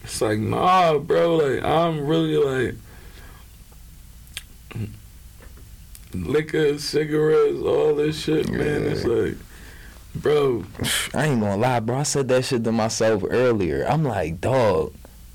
[0.03, 1.37] It's like, nah, bro.
[1.37, 2.75] Like, I'm really like.
[6.13, 8.83] Liquor, cigarettes, all this shit, man.
[8.83, 9.37] It's like,
[10.15, 10.65] bro,
[11.15, 11.99] I ain't gonna lie, bro.
[11.99, 13.85] I said that shit to myself earlier.
[13.89, 14.93] I'm like, dog,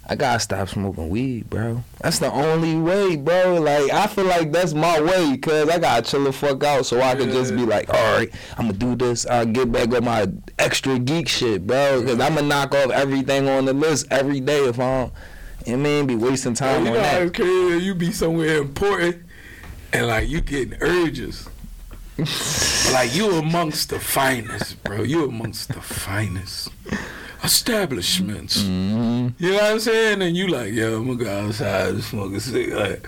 [0.07, 1.83] I gotta stop smoking weed, bro.
[1.99, 3.55] That's the only way, bro.
[3.59, 7.01] Like, I feel like that's my way, cause I gotta chill the fuck out so
[7.01, 9.25] I can just be like, all right, I'm gonna do this.
[9.25, 10.27] I'll get back on my
[10.59, 12.03] extra geek shit, bro.
[12.03, 15.13] Cause I'm gonna knock off everything on the list every day if I don't.
[15.65, 16.07] You know I mean?
[16.07, 17.33] Be wasting time you on know that.
[17.33, 17.83] crazy.
[17.85, 19.23] You be somewhere important,
[19.91, 21.49] and like you getting urges.
[22.93, 25.01] like you amongst the finest, bro.
[25.01, 26.69] You amongst the finest
[27.45, 28.61] establishments.
[28.61, 30.21] hmm You know what I'm saying?
[30.21, 33.01] And you like, yo, I'm gonna go outside and smoke a cigarette.
[33.01, 33.07] Like,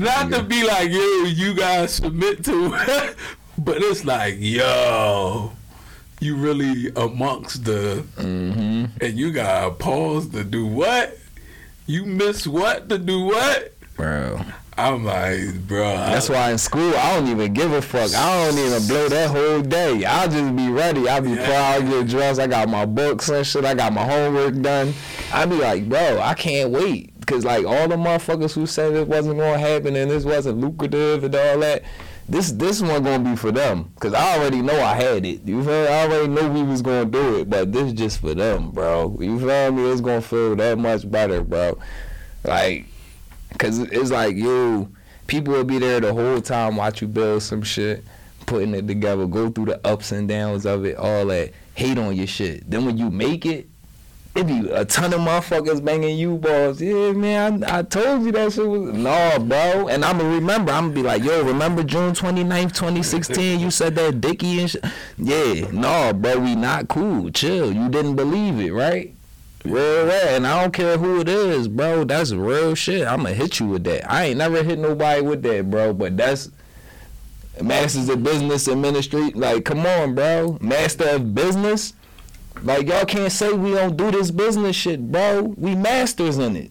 [0.00, 3.16] not to be like, yo, you guys submit to, it,
[3.58, 5.52] but it's like, yo,
[6.20, 11.18] you really amongst the hmm and you gotta pause to do what?
[11.86, 13.72] You miss what to do what?
[13.96, 14.40] Bro.
[14.76, 15.84] I'm like, bro.
[15.96, 18.12] That's why in school I don't even give a fuck.
[18.14, 20.04] I don't even blow that whole day.
[20.04, 21.08] I'll just be ready.
[21.08, 21.46] I'll be Yeah.
[21.46, 22.40] proud, get dressed.
[22.40, 23.64] I got my books and shit.
[23.64, 24.92] I got my homework done.
[25.32, 29.08] I be like, bro, I can't wait cause like all the motherfuckers who said it
[29.08, 31.82] wasn't gonna happen and this wasn't lucrative and all that.
[32.28, 35.40] This this one gonna be for them, cause I already know I had it.
[35.46, 35.82] You feel?
[35.84, 35.88] Me?
[35.88, 39.16] I already know we was gonna do it, but this just for them, bro.
[39.20, 39.90] You feel me?
[39.90, 41.78] It's gonna feel that much better, bro.
[42.44, 42.86] Like,
[43.58, 44.88] cause it's like yo,
[45.26, 48.04] people will be there the whole time watch you build some shit,
[48.46, 52.16] putting it together, go through the ups and downs of it, all that, hate on
[52.16, 52.68] your shit.
[52.70, 53.68] Then when you make it,
[54.34, 56.82] it be a ton of motherfuckers banging you balls.
[56.82, 59.86] Yeah, man, I, I told you that shit was no, bro.
[59.88, 60.72] And I'ma remember.
[60.72, 63.60] I'ma be like, yo, remember June 29th, 2016?
[63.60, 64.84] You said that Dickie and shit.
[65.18, 67.30] Yeah, no, bro, we not cool.
[67.30, 67.72] Chill.
[67.72, 69.14] You didn't believe it, right?
[69.64, 72.04] Real rap, and I don't care who it is, bro.
[72.04, 73.06] That's real shit.
[73.06, 74.10] I'ma hit you with that.
[74.12, 75.94] I ain't never hit nobody with that, bro.
[75.94, 76.50] But that's
[77.62, 79.30] masters of business and ministry.
[79.30, 80.58] Like, come on, bro.
[80.60, 81.94] Master of business.
[82.62, 85.54] Like y'all can't say we don't do this business shit, bro.
[85.56, 86.70] We masters in it.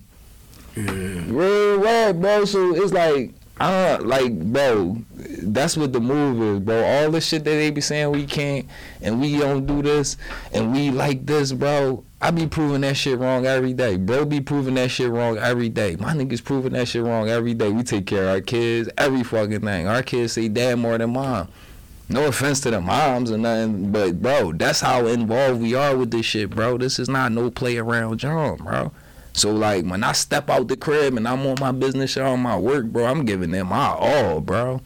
[0.76, 1.24] Yeah.
[1.28, 2.46] Real rap, bro.
[2.46, 3.34] So it's like,
[3.64, 4.98] uh, like, bro,
[5.42, 6.84] that's what the move is, bro.
[6.84, 8.66] All the shit that they be saying we can't
[9.02, 10.18] and we don't do this
[10.52, 12.04] and we like this, bro.
[12.22, 13.98] I be proving that shit wrong every day.
[13.98, 15.96] Bro be proving that shit wrong every day.
[15.98, 17.70] My niggas proving that shit wrong every day.
[17.70, 19.88] We take care of our kids, every fucking thing.
[19.88, 21.48] Our kids say dad more than mom.
[22.10, 26.12] No offense to the moms or nothing, but bro, that's how involved we are with
[26.12, 26.78] this shit, bro.
[26.78, 28.92] This is not no play around John, bro.
[29.34, 32.40] So like when I step out the crib and I'm on my business shit on
[32.42, 34.82] my work, bro, I'm giving them my all, bro.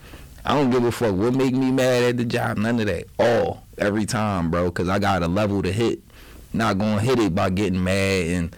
[0.46, 3.06] I don't give a fuck what make me mad at the job, none of that.
[3.20, 6.00] All every time, bro, cause I got a level to hit.
[6.54, 8.56] Not gonna hit it by getting mad and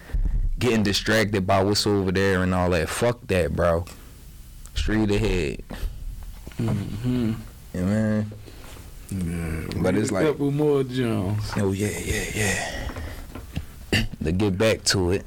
[0.59, 2.87] getting distracted by what's over there and all that.
[2.89, 3.85] Fuck that, bro.
[4.75, 5.63] Straight ahead.
[6.59, 7.33] Mm-hmm.
[7.73, 8.31] You know, man.
[9.11, 9.81] Yeah.
[9.81, 11.51] But it's a like- couple more Jones.
[11.57, 12.25] Oh yeah, yeah,
[13.91, 14.03] yeah.
[14.23, 15.25] to get back to it.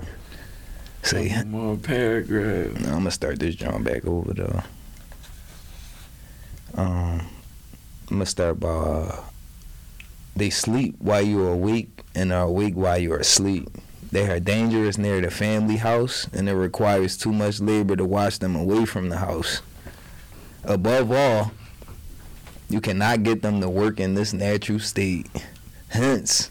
[1.03, 2.77] See, Couple more paragraphs.
[2.87, 4.63] I'm gonna start this drawing back over though.
[6.75, 7.21] Um,
[8.09, 9.21] I'm gonna start by uh,
[10.37, 13.69] they sleep while you are awake and are awake while you are asleep.
[14.13, 18.39] They are dangerous near the family house, and it requires too much labor to watch
[18.39, 19.63] them away from the house.
[20.65, 21.53] Above all,
[22.69, 25.29] you cannot get them to work in this natural state.
[25.89, 26.51] Hence,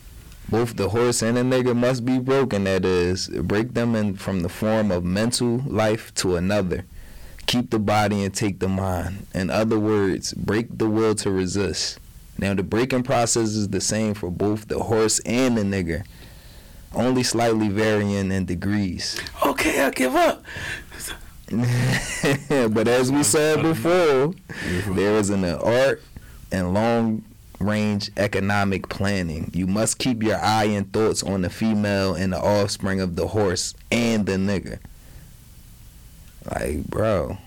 [0.52, 4.41] both the horse and the nigga must be broken, that is, break them in from
[4.41, 6.86] the form of mental life to another.
[7.47, 9.26] Keep the body and take the mind.
[9.34, 11.99] In other words, break the will to resist.
[12.38, 16.04] Now, the breaking process is the same for both the horse and the nigger,
[16.93, 19.22] only slightly varying in degrees.
[19.45, 20.43] Okay, I give up.
[22.74, 24.34] but as we said before,
[24.95, 26.02] there is an art
[26.52, 27.24] and long
[27.62, 29.49] range economic planning.
[29.53, 33.28] You must keep your eye and thoughts on the female and the offspring of the
[33.28, 34.80] horse and the nigger.
[36.45, 37.38] Like, bro.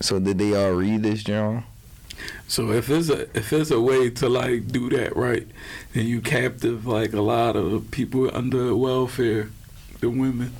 [0.00, 1.64] So did they all read this, John?
[2.48, 5.46] So if it's a if it's a way to like do that right,
[5.92, 9.50] then you captive like a lot of people under welfare,
[10.00, 10.52] the women,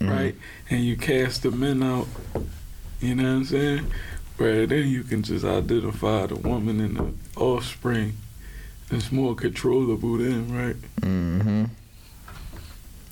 [0.00, 0.10] Mm-hmm.
[0.12, 0.34] right?
[0.70, 2.08] And you cast the men out.
[3.00, 3.86] You know what I'm saying?
[4.38, 8.14] Where then you can just identify the woman and the offspring.
[8.90, 10.76] It's more controllable then, right?
[11.00, 11.64] Mm-hmm.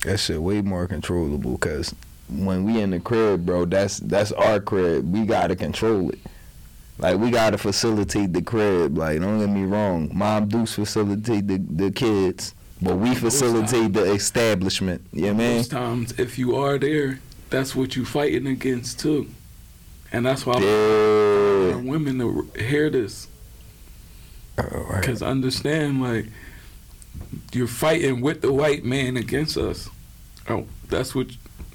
[0.05, 1.95] That shit way more controllable because
[2.29, 5.11] when we in the crib, bro, that's that's our crib.
[5.13, 6.19] We gotta control it.
[6.99, 8.99] Like we gotta facilitate the crib.
[8.99, 14.13] Like don't get me wrong, Mom Deuce facilitate the the kids, but we facilitate the
[14.13, 15.03] establishment.
[15.13, 15.57] Yeah, man.
[15.57, 17.21] Most times, if you are there,
[17.51, 19.29] that's what you fighting against too,
[20.13, 21.77] and that's why Yeah.
[21.77, 23.29] women to hear this.
[24.59, 24.97] Oh.
[25.01, 26.27] Because understand, like,
[27.53, 29.89] you're fighting with the white man against us.
[30.49, 31.29] Oh, that's what,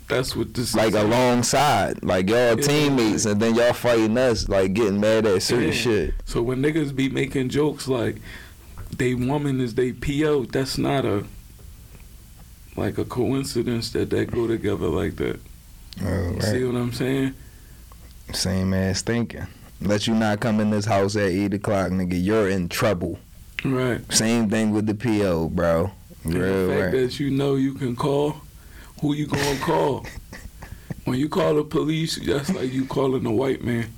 [0.08, 0.96] that's what this Like is.
[0.96, 2.66] alongside, like y'all Yeah.
[2.68, 5.72] teammates, and then y'all fighting us, like getting mad at certain Yeah.
[5.74, 6.14] shit.
[6.26, 8.18] So when niggas be making jokes like,
[8.96, 11.24] they woman is they PO, that's not a,
[12.76, 15.40] like a coincidence that that go together like that.
[16.04, 16.44] Oh, right.
[16.44, 17.34] See what I'm saying?
[18.34, 19.48] Same ass thinking.
[19.82, 22.22] Let you not come in this house at eight o'clock, nigga.
[22.22, 23.20] You're in trouble.
[23.64, 24.02] Right.
[24.12, 25.92] Same thing with the PO, bro.
[26.26, 26.92] Real the fact right.
[27.02, 28.38] that you know you can call,
[29.02, 30.06] who you gonna call?
[31.06, 33.94] when you call the police, that's like you calling a white man.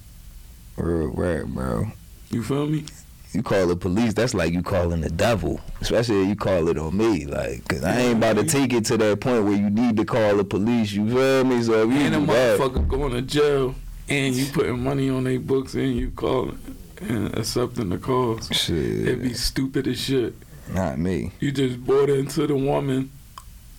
[0.78, 1.88] Real right, bro.
[2.30, 2.86] You feel me?
[3.34, 5.60] You call the police, that's like you calling the devil.
[5.82, 8.86] Especially if you call it on me, like, cause I ain't about to take it
[8.86, 10.92] to that point where you need to call the police.
[10.92, 11.62] You feel me?
[11.62, 13.76] So if you And a motherfucker going to jail,
[14.10, 16.60] and you putting money on their books, and you calling
[17.02, 18.48] and accepting the calls.
[18.52, 19.08] Shit.
[19.08, 20.34] It'd be stupid as shit.
[20.74, 21.32] not me.
[21.40, 23.12] You just bought into the woman,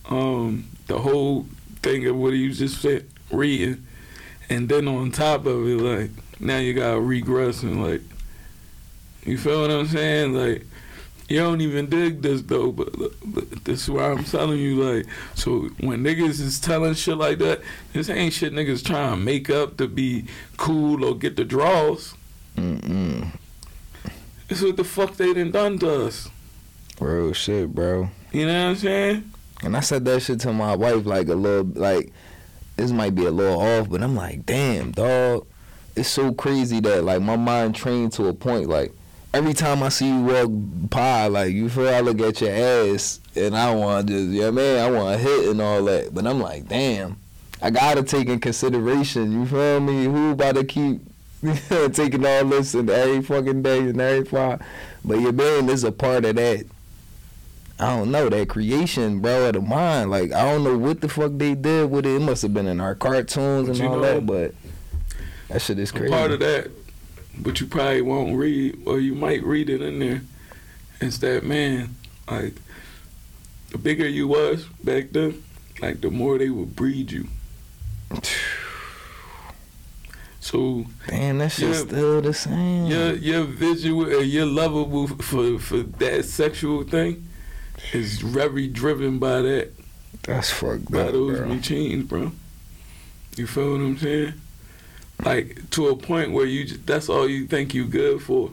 [0.08, 1.46] um, the whole
[1.82, 3.86] thing of what you just said, reading,
[4.48, 6.10] and then on top of it, like
[6.40, 8.02] now you got regressing, like
[9.24, 10.66] you feel what I'm saying, like.
[11.30, 12.92] You don't even dig this though, but,
[13.24, 15.06] but this is why I'm telling you, like,
[15.36, 17.60] so when niggas is telling shit like that,
[17.92, 20.24] this ain't shit niggas trying to make up to be
[20.56, 22.16] cool or get the draws.
[22.56, 23.28] Mm-mm.
[24.48, 26.28] It's what the fuck they done done to us.
[26.98, 28.10] Real shit, bro.
[28.32, 29.32] You know what I'm saying?
[29.62, 32.12] And I said that shit to my wife like a little like
[32.74, 35.46] this might be a little off, but I'm like, damn, dog.
[35.94, 38.92] It's so crazy that like my mind trained to a point like
[39.32, 40.48] every time I see you walk
[40.90, 44.50] by, like you feel I look at your ass and I want to just yeah
[44.50, 46.14] man, I want to hit and all that.
[46.14, 47.16] But I'm like, damn,
[47.62, 49.32] I gotta take in consideration.
[49.32, 50.04] You feel me?
[50.04, 51.00] Who about to keep
[51.92, 54.62] taking all this and every fucking day and every part?
[55.04, 56.66] But your man is a part of that.
[57.78, 60.10] I don't know that creation, bro, of the mind.
[60.10, 62.16] Like I don't know what the fuck they did with it.
[62.16, 64.26] It must have been in our cartoons But and all know, that.
[64.26, 64.54] But
[65.48, 66.12] that shit is crazy.
[66.12, 66.70] part of that,
[67.38, 70.22] but you probably won't read, or you might read it in there.
[71.00, 71.96] It's that man,
[72.30, 72.54] like
[73.70, 75.42] the bigger you was back then,
[75.80, 77.28] like the more they would breed you.
[80.42, 81.74] So Damn, that shit Yeah.
[81.82, 82.86] still the same.
[82.86, 87.28] your your visual, uh, your lovable for for that sexual thing
[87.92, 89.72] is very driven by that.
[90.22, 91.48] That's fucked by up, those bro.
[91.48, 92.32] routines, bro.
[93.36, 94.32] You feel what I'm saying?
[95.24, 98.50] Like to a point where you that's all you think you good for.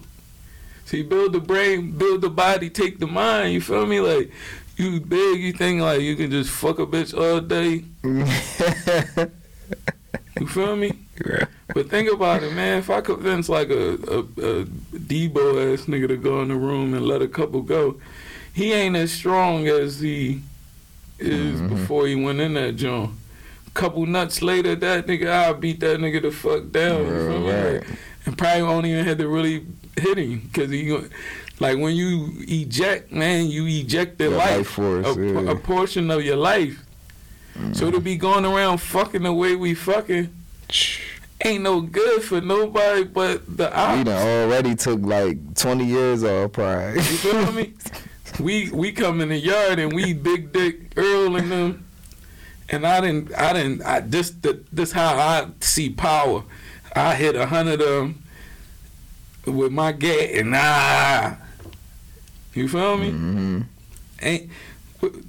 [0.85, 3.53] See, build the brain, build the body, take the mind.
[3.53, 3.99] You feel me?
[3.99, 4.31] Like
[4.77, 7.83] you big, you think like you can just fuck a bitch all day.
[10.39, 10.91] You feel me?
[11.25, 11.45] Yeah.
[11.73, 12.77] But think about it, man.
[12.77, 16.93] If I convince like a a, a Deebo ass nigga to go in the room
[16.93, 17.99] and let a couple go,
[18.53, 20.41] he ain't as strong as he
[21.17, 21.69] is Mhm.
[21.69, 23.09] before he went in that joint.
[23.77, 27.05] Couple nuts later, that nigga, I'll beat that nigga the fuck down.
[27.05, 27.51] you feel me?
[27.51, 27.73] Right.
[27.73, 29.65] Like, and probably won't even have to really
[29.95, 30.91] hit him because he,
[31.59, 35.51] like when you eject, man, you eject the life, life force, a, yeah.
[35.51, 36.83] a portion of your life.
[37.73, 40.29] So to be going around fucking the way we fucking
[41.43, 46.51] ain't no good for nobody but the We done already took like 20 years off,
[46.53, 46.95] probably.
[46.95, 47.73] You feel me?
[48.39, 51.86] We we come in the yard and we big dick Earl and them,
[52.69, 56.43] and I didn't I didn't I this the, this how I see power.
[56.95, 58.23] I hit a hundred of them
[59.45, 61.37] with my gat and ah,
[62.53, 63.11] you feel me?
[63.11, 63.61] hmm
[64.21, 64.49] Ain't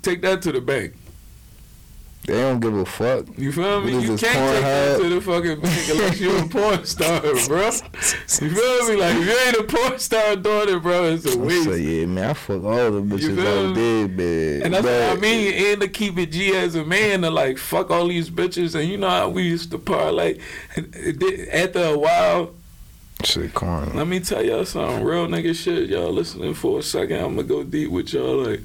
[0.03, 0.95] take that to the bank.
[2.29, 3.25] They don't give a fuck.
[3.39, 3.95] You feel me?
[3.95, 7.65] What You can't take that to the fucking bank unless you're a porn star, bro.
[7.71, 8.97] You feel me?
[8.97, 11.65] Like if you ain't a porn star doing it, bro, it's a waste.
[11.65, 14.63] say, yeah, man, I fuck all the bitches out there, man.
[14.63, 15.55] And that's what I But- mean.
[15.55, 18.87] And to keep it G as a man, to like fuck all these bitches, and
[18.91, 19.79] you know how we used to
[20.77, 22.51] it did- after a while,
[23.25, 23.97] Shit, corn.
[23.97, 25.89] let me tell y'all something real nigga shit.
[25.89, 27.17] Y'all listening for a second?
[27.25, 28.45] I'm gonna go deep with y'all.
[28.45, 28.61] Like,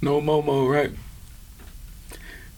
[0.00, 0.90] no momo, right?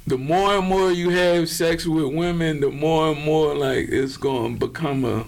[0.06, 4.18] The more and more you have sex with women, the more and more like it's
[4.18, 5.24] gonna become a.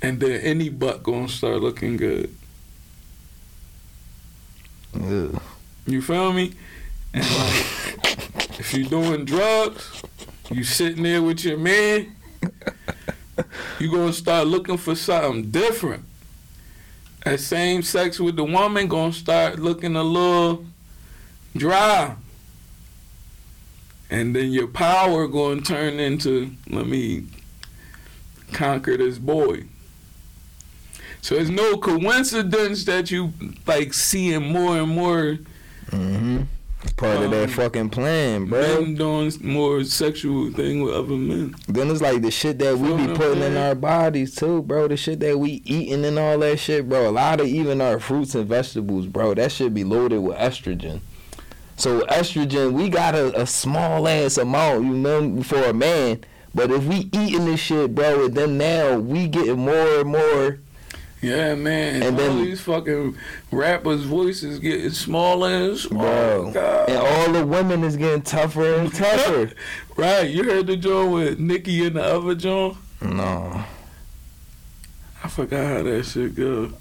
[0.00, 2.32] And then any butt gonna start looking good.
[4.94, 5.42] Ugh.
[5.86, 6.52] You feel me?
[7.12, 10.02] And like, if you doing drugs,
[10.50, 12.14] you sitting there with your man,
[13.80, 16.04] you gonna start looking for something different.
[17.24, 20.64] That same sex with the woman gonna start looking a little
[21.56, 22.14] dry.
[24.10, 27.24] And then your power gonna turn into let me
[28.52, 29.64] conquer this boy.
[31.20, 33.32] So it's no coincidence that you
[33.66, 35.38] like seeing more and more
[35.90, 36.42] hmm
[36.96, 38.60] Part of that Um, fucking plan, bro.
[38.82, 41.56] men doing more sexual thing with other men.
[41.66, 44.86] Then it's like the shit that we be putting in our bodies too, bro.
[44.86, 47.08] The shit that we eating and all that shit, bro.
[47.08, 49.34] A lot of even our fruits and vegetables, bro.
[49.34, 51.00] That should be loaded with estrogen.
[51.78, 56.20] So estrogen, we got a, a small ass amount, you know, for a man.
[56.54, 60.58] But if we eating this shit, bro, and then now we getting more and more.
[61.22, 62.02] Yeah, man.
[62.02, 63.16] And then- all these fucking
[63.52, 66.08] rappers' voices getting smaller and smaller.
[66.08, 66.52] Oh, bro.
[66.52, 66.88] God.
[66.88, 69.50] And all the women is getting tougher and tougher.
[69.96, 72.76] Right, you heard the joint with Nicki and the other joint?
[73.00, 73.64] no.
[75.22, 76.72] I forgot how that shit go.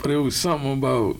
[0.00, 1.16] But it was something about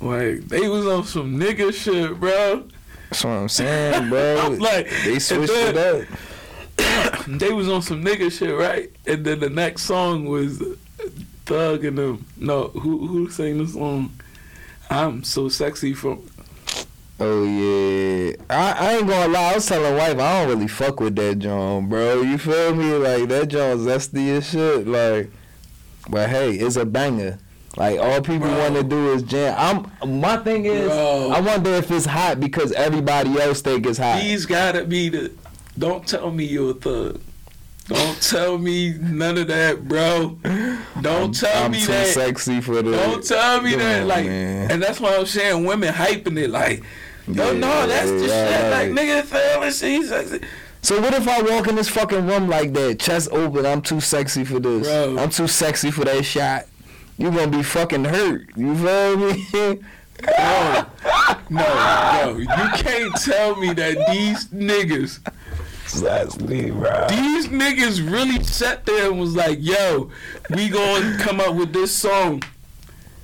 [0.00, 2.64] like they was on some nigga shit, bro.
[3.10, 4.38] That's what I'm saying, bro.
[4.42, 7.26] I'm like, they switched then- it up.
[7.28, 8.90] they was on some nigga shit, right?
[9.06, 10.62] And then the next song was
[11.46, 12.26] Thug and them.
[12.36, 14.12] No, who who sang the song?
[14.90, 16.26] I'm so sexy from.
[17.20, 19.52] Oh yeah, I, I ain't gonna lie.
[19.52, 22.22] I was telling wife I don't really fuck with that John, bro.
[22.22, 22.92] You feel me?
[22.94, 24.88] Like that John's zesty as shit.
[24.88, 25.30] Like,
[26.08, 27.38] but hey, it's a banger.
[27.76, 29.88] Like all people want to do is jam.
[30.00, 30.20] I'm.
[30.20, 31.30] My thing is, Bro.
[31.34, 34.20] I wonder if it's hot because everybody else think it's hot.
[34.20, 35.32] He's gotta be the.
[35.76, 37.20] Don't tell me you're a thug.
[37.86, 40.38] Don't tell me none of that, bro.
[41.02, 42.06] Don't I'm, tell I'm me too that.
[42.06, 42.90] sexy for that.
[42.90, 44.02] Don't tell me that.
[44.02, 44.70] on, like, man.
[44.70, 46.48] and that's why I'm saying women hyping it.
[46.48, 46.82] Like,
[47.28, 48.72] yo, Yeah, no, that's the yeah, shit.
[48.72, 48.90] right.
[48.94, 50.40] Like, nigga, she's sexy.
[50.80, 53.66] So what if I walk in this fucking room like that, chest open?
[53.66, 54.86] I'm too sexy for this.
[54.86, 55.18] Bro.
[55.18, 56.66] I'm too sexy for that shot.
[57.18, 58.48] You gonna be fucking hurt.
[58.56, 59.80] You feel me?
[60.22, 60.86] No,
[61.50, 61.58] no,
[62.32, 62.36] no.
[62.38, 62.46] You
[62.76, 65.18] can't tell me that these niggas,
[66.00, 67.06] That's me, bro.
[67.08, 70.10] these niggas really sat there and was like, yo,
[70.50, 72.42] we gonna come up with this song.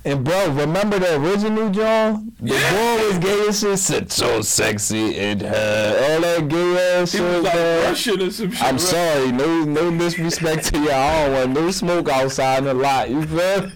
[0.03, 2.31] And bro, remember the original John?
[2.39, 2.97] The Yeah.
[2.97, 3.77] boy was gay as shit.
[3.77, 7.27] Said so sexy and her all that gay ass He shit.
[7.31, 7.53] was like.
[7.53, 8.63] Russian or some shit.
[8.63, 8.81] I'm right?
[8.81, 10.91] sorry, no no disrespect to y'all.
[10.91, 13.11] I don't want no smoke outside the lot.
[13.11, 13.69] You feel?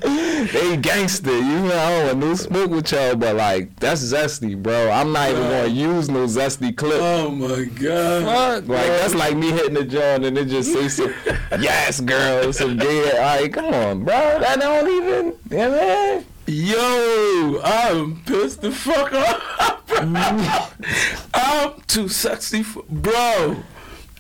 [0.52, 1.32] They gangster.
[1.32, 4.90] You know I don't want no smoke with y'all, but like that's zesty, bro.
[4.90, 7.02] I'm not even gonna use no zesty clip.
[7.02, 8.24] Oh my god.
[8.64, 11.14] Fuck, like that's like me hitting the John and it just say some
[11.62, 13.12] yes, girl, some gay.
[13.12, 14.40] All right, come on, bro.
[14.40, 15.34] That don't even.
[15.52, 16.15] Yeah, man.
[16.48, 19.82] Yo, I'm pissed the fuck off.
[21.34, 23.58] I'm too sexy for bro.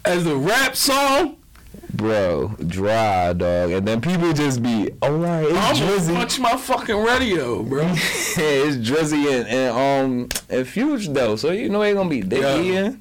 [0.04, 1.38] As a rap song,
[1.96, 6.14] Bro, dry dog, and then people just be, oh, right, it's I'm Drizzy.
[6.14, 7.86] punch my fucking radio, bro.
[7.94, 12.94] it's Drizzy and, and um and Fuge though, so you know they gonna be Yeah.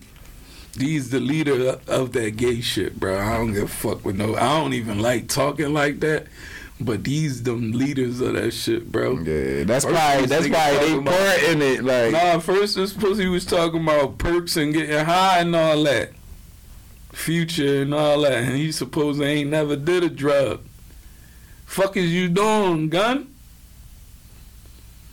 [0.78, 3.18] He's the leader of that gay shit, bro.
[3.18, 4.36] I don't give a fuck with no.
[4.36, 6.26] I don't even like talking like that.
[6.80, 9.18] But these them leaders of that shit, bro.
[9.20, 11.84] Yeah, that's First probably that's probably they talking about- part in it.
[11.84, 16.10] Like, Nah, first this pussy was talking about perks and getting high and all that.
[17.12, 18.32] Future and all that.
[18.42, 20.60] And he supposed ain't never did a drug.
[21.64, 23.28] Fuck is you doing, gun?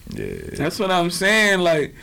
[0.09, 1.59] yeah, That's what I'm saying.
[1.59, 1.95] Like,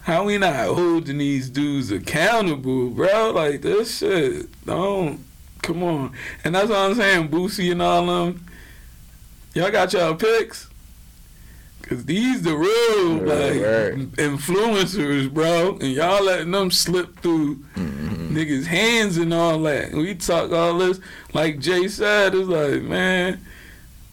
[0.00, 3.30] how we not holding these dudes accountable, bro?
[3.30, 4.46] Like this shit.
[4.66, 5.24] Don't
[5.62, 6.12] come on.
[6.44, 8.44] And that's what I'm saying, Boosie and all them.
[9.54, 10.68] Y'all got y'all picks?
[11.82, 14.12] Cause these the real Right, like right.
[14.12, 15.72] influencers, bro.
[15.80, 18.36] And y'all letting them slip through Mm-hmm.
[18.36, 19.92] niggas' hands and all that.
[19.92, 21.00] We talk all this,
[21.34, 23.44] like Jay said, it's like, man,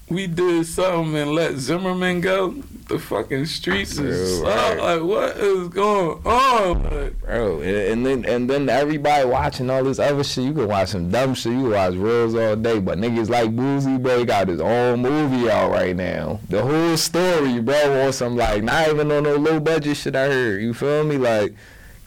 [0.10, 2.52] we did something and let Zimmerman go.
[2.88, 4.76] The fucking streets is right.
[4.76, 6.84] Like, what is going on?
[6.84, 10.46] Like, bro, and, and then and then everybody watching all this other shit.
[10.46, 11.54] You can watch some dumb shit.
[11.54, 15.02] You can watch reels all day, but niggas like Boosie, bro, he got his own
[15.02, 16.40] movie out right now.
[16.50, 20.16] The whole story, bro, on some like not even on no low budget shit.
[20.16, 20.62] I heard.
[20.62, 21.18] You feel me?
[21.18, 21.54] Like.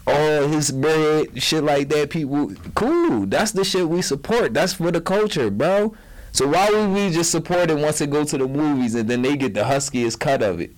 [0.05, 3.24] All his bread, shit like that, people, cool.
[3.24, 4.53] That's the shit we support.
[4.53, 5.95] That's for the culture, bro.
[6.32, 9.22] So why would we just support it once it go to the movies and then
[9.22, 10.70] they get the huskiest cut of it,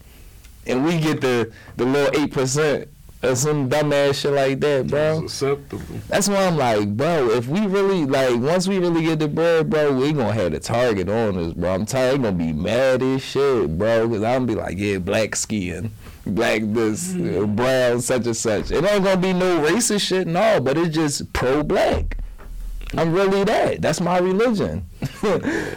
[0.67, 2.89] and we get the the little eight percent
[3.25, 5.23] or some dumbass shit like that, bro?
[5.25, 6.01] it's acceptable.
[6.09, 7.31] That's why I'm like, bro.
[7.31, 10.61] If we really like, once we really get the bread, bro, we gonna have the
[10.61, 11.75] target on us, bro.
[11.75, 12.21] I'm tired.
[12.21, 14.09] they gonna be mad as shit, bro.
[14.09, 15.93] Cause I'm gonna be like, yeah, black skin,
[16.27, 18.71] black this, uh, brown, such and such.
[18.71, 20.61] It ain't gonna be no racist shit, no.
[20.61, 22.19] But it's just pro black.
[22.99, 23.83] I'm really that.
[23.83, 24.87] That's my religion.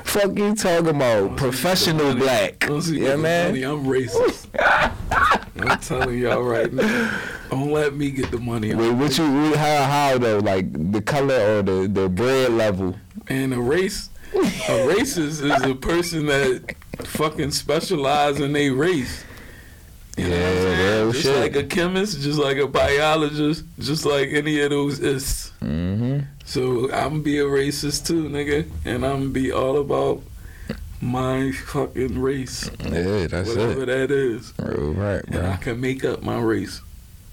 [0.04, 2.66] Fuck you talking about professional black.
[2.68, 3.50] Yeah, man.
[3.52, 4.48] money, I'm racist.
[5.60, 7.20] I'm telling y'all right now.
[7.50, 8.74] Don't let me get the money.
[8.76, 9.56] Wait, what you?
[9.56, 9.84] How?
[9.84, 10.40] How though?
[10.40, 12.96] Like the color or the the bread level?
[13.28, 19.24] And a race, a racist is a person that fucking specialize in a race.
[20.18, 21.12] You know what I'm Yeah, saying?
[21.12, 21.38] Just shit.
[21.38, 25.52] like a chemist, just like a biologist, just like any of those is.
[25.62, 26.20] Mm-hmm.
[26.46, 30.24] So I'm be a racist too, nigga, and I'm be all about
[31.02, 33.86] my fucking race, Yeah, that's whatever it.
[33.86, 36.82] that is, Bro, right, and I can make up my race.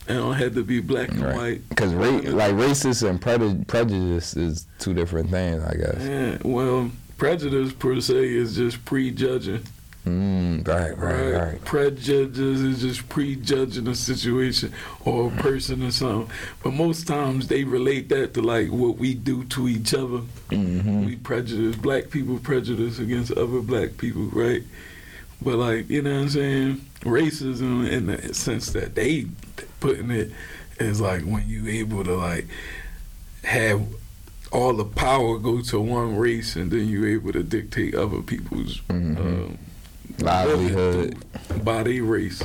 [0.06, 1.34] I don't have to be black and Right.
[1.36, 1.68] white.
[1.70, 5.96] Because ra- like racist and preju- prejudice is two different things, I guess.
[6.02, 9.62] Yeah, well, prejudice per se is just prejudging.
[10.06, 11.64] Mm, right, right, right.
[11.64, 14.72] Prejudice is just prejudging a situation
[15.04, 16.30] or a person or something.
[16.62, 20.20] But most times they relate that to like what we do to each other.
[20.50, 21.06] Mm-hmm.
[21.06, 24.62] We prejudice black people prejudice against other black people, right?
[25.40, 26.80] But like, you know what I'm saying?
[27.00, 29.26] Racism in the sense that they
[29.80, 30.30] putting it
[30.80, 32.46] is like when you able to like
[33.44, 33.82] have
[34.52, 38.80] all the power go to one race and then you able to dictate other people's
[38.88, 39.18] Mhm.
[39.18, 39.58] um,
[40.18, 41.16] Livelihood.
[41.64, 42.42] by their race.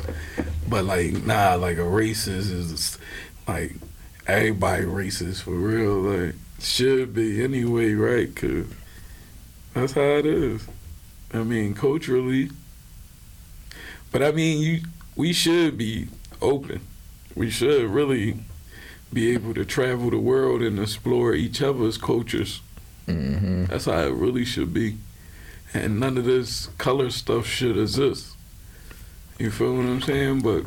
[0.67, 2.97] But like, nah, like a racist is
[3.47, 3.75] like
[4.27, 5.93] everybody racist for real.
[5.93, 8.35] Like should be anyway, right?
[8.35, 8.65] Cause
[9.73, 10.67] that's how it is.
[11.33, 12.49] I mean, culturally.
[14.11, 14.81] But I mean, you
[15.15, 16.07] we should be
[16.41, 16.81] open.
[17.35, 18.39] We should really
[19.11, 22.61] be able to travel the world and explore each other's cultures.
[23.07, 23.65] Mm-hmm.
[23.65, 24.97] That's how it really should be.
[25.73, 28.35] And none of this color stuff should exist.
[29.37, 30.41] You feel what I'm saying?
[30.41, 30.65] But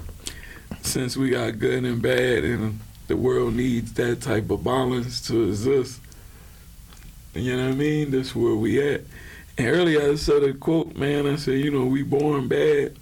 [0.83, 5.49] since we got good and bad and the world needs that type of balance to
[5.49, 6.01] exist,
[7.35, 8.11] you know what I mean?
[8.11, 9.03] That's where we at.
[9.59, 12.97] And earlier I said a quote, man, I said, you know, we born bad.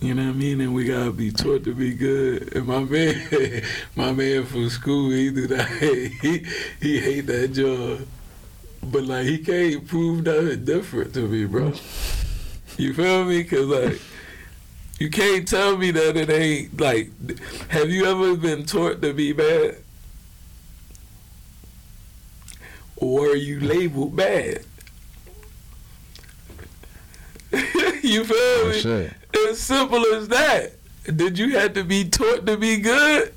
[0.00, 0.60] You know what I mean?
[0.60, 2.56] And we gotta be taught to be good.
[2.56, 3.62] And my man,
[3.94, 5.68] my man from school, he do that.
[6.22, 6.44] He
[6.80, 8.06] he hate that job,
[8.82, 11.72] but like he can't prove nothing different to me, bro.
[12.78, 13.44] You feel me?
[13.44, 14.00] Cause like
[14.98, 17.10] you can't tell me that it ain't like.
[17.68, 19.76] Have you ever been taught to be bad,
[22.96, 24.64] or are you labeled bad?
[28.02, 28.80] you feel Oh, me?
[28.80, 29.12] shit.
[29.48, 30.72] As simple as that.
[31.16, 33.34] Did you have to be taught to be good?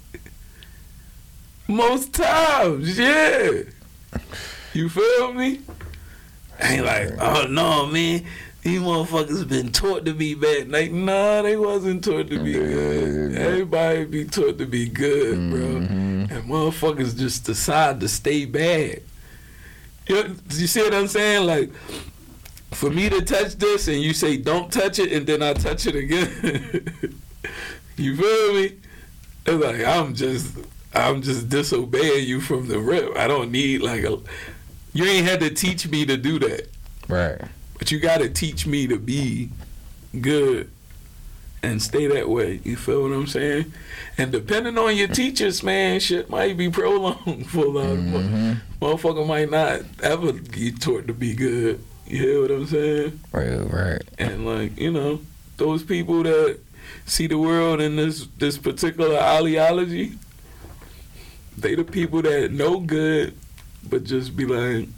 [1.67, 3.63] Most times, yeah.
[4.75, 5.61] You feel me?
[6.59, 8.25] Ain't like, oh no, man.
[8.61, 10.69] These motherfuckers been taught to be bad.
[10.69, 13.35] Like, nah, they wasn't taught to be good.
[13.37, 15.59] Everybody be taught to be good, bro.
[15.59, 16.31] Mhm.
[16.31, 19.01] And motherfuckers just decide to stay bad.
[20.07, 21.45] You, you see what I'm saying?
[21.45, 21.71] Like,
[22.71, 25.85] for me to touch this and you say don't touch it and then I touch
[25.87, 26.91] it again.
[27.95, 28.73] you feel me?
[29.45, 30.53] It's like I'm just
[30.93, 33.15] I'm just disobeying you from the rip.
[33.15, 34.17] I don't need like a
[34.95, 36.67] you ain't had to teach me to do that.
[37.07, 37.39] Right.
[37.77, 39.49] But you gotta teach me to be
[40.19, 40.69] good
[41.61, 42.61] and stay that way.
[42.63, 43.73] You feel what I'm saying?
[44.17, 48.19] And depending on your teachers, man, shit might be prolonged for a lot of mo-
[48.19, 48.61] Mhm.
[48.81, 51.83] motherfucker might not ever get taught to be good.
[52.07, 53.19] You hear what I'm saying?
[53.31, 53.57] Right.
[53.71, 54.01] Right.
[54.17, 55.19] And like, you know,
[55.57, 56.59] those people that
[57.05, 60.17] see the world in this this particular ideology,
[61.57, 63.33] they the people that know good,
[63.89, 64.89] but just be like,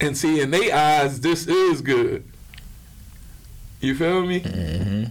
[0.00, 2.24] and see in their eyes, this is good.
[3.80, 4.40] You feel me?
[4.40, 5.04] Mm-hmm.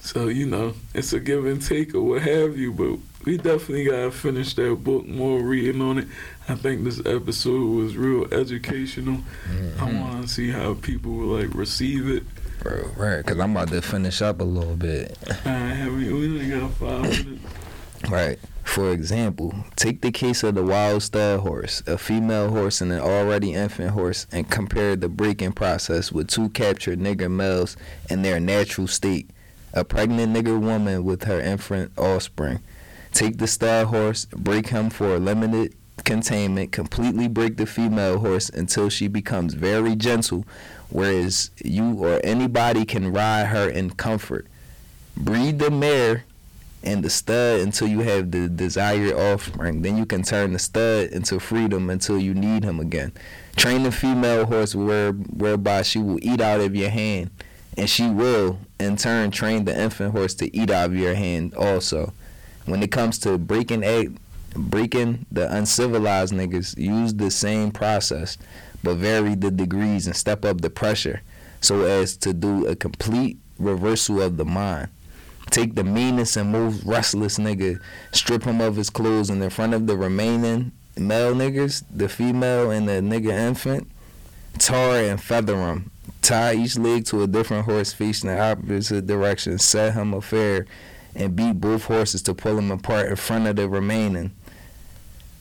[0.00, 3.84] So you know, it's a give and take or what have you, but we definitely
[3.84, 5.06] gotta finish that book.
[5.06, 6.08] More reading on it.
[6.48, 9.20] I think this episode was real educational.
[9.78, 12.24] I want to see how people will like receive it.
[12.60, 13.24] Bro, right.
[13.24, 15.16] Cause I'm about to finish up a little bit.
[15.44, 15.98] I haven't.
[15.98, 17.44] We only got five minutes.
[18.10, 18.38] Right.
[18.62, 23.00] For example, take the case of the wild stud horse, a female horse and an
[23.00, 27.76] already infant horse, and compare the breaking process with two captured nigger males
[28.08, 29.28] in their natural state.
[29.74, 32.60] A pregnant nigger woman with her infant offspring.
[33.12, 35.74] Take the stud horse, break him for a limited
[36.04, 40.46] containment, completely break the female horse until she becomes very gentle,
[40.88, 44.46] whereas you or anybody can ride her in comfort.
[45.16, 46.24] Breed the mare
[46.82, 49.82] and the stud until you have the desired offspring.
[49.82, 53.12] Then you can turn the stud into freedom until you need him again.
[53.56, 57.30] Train the female horse where, whereby she will eat out of your hand,
[57.76, 61.54] and she will, in turn, train the infant horse to eat out of your hand
[61.54, 62.12] also.
[62.64, 64.16] When it comes to breaking egg,
[64.54, 68.38] breaking the uncivilized niggas, use the same process,
[68.82, 71.22] but vary the degrees and step up the pressure
[71.60, 74.88] so as to do a complete reversal of the mind
[75.52, 77.80] take the meanest and most restless nigga,
[78.10, 82.70] strip him of his clothes, and in front of the remaining male niggas, the female
[82.70, 83.88] and the nigga infant,
[84.58, 85.90] tar and feather him.
[86.22, 89.58] Tie each leg to a different horse facing the opposite direction.
[89.58, 90.66] Set him a fair
[91.14, 94.32] and beat both horses to pull him apart in front of the remaining.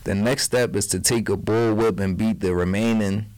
[0.04, 3.31] The next step is to take a bull whip and beat the remaining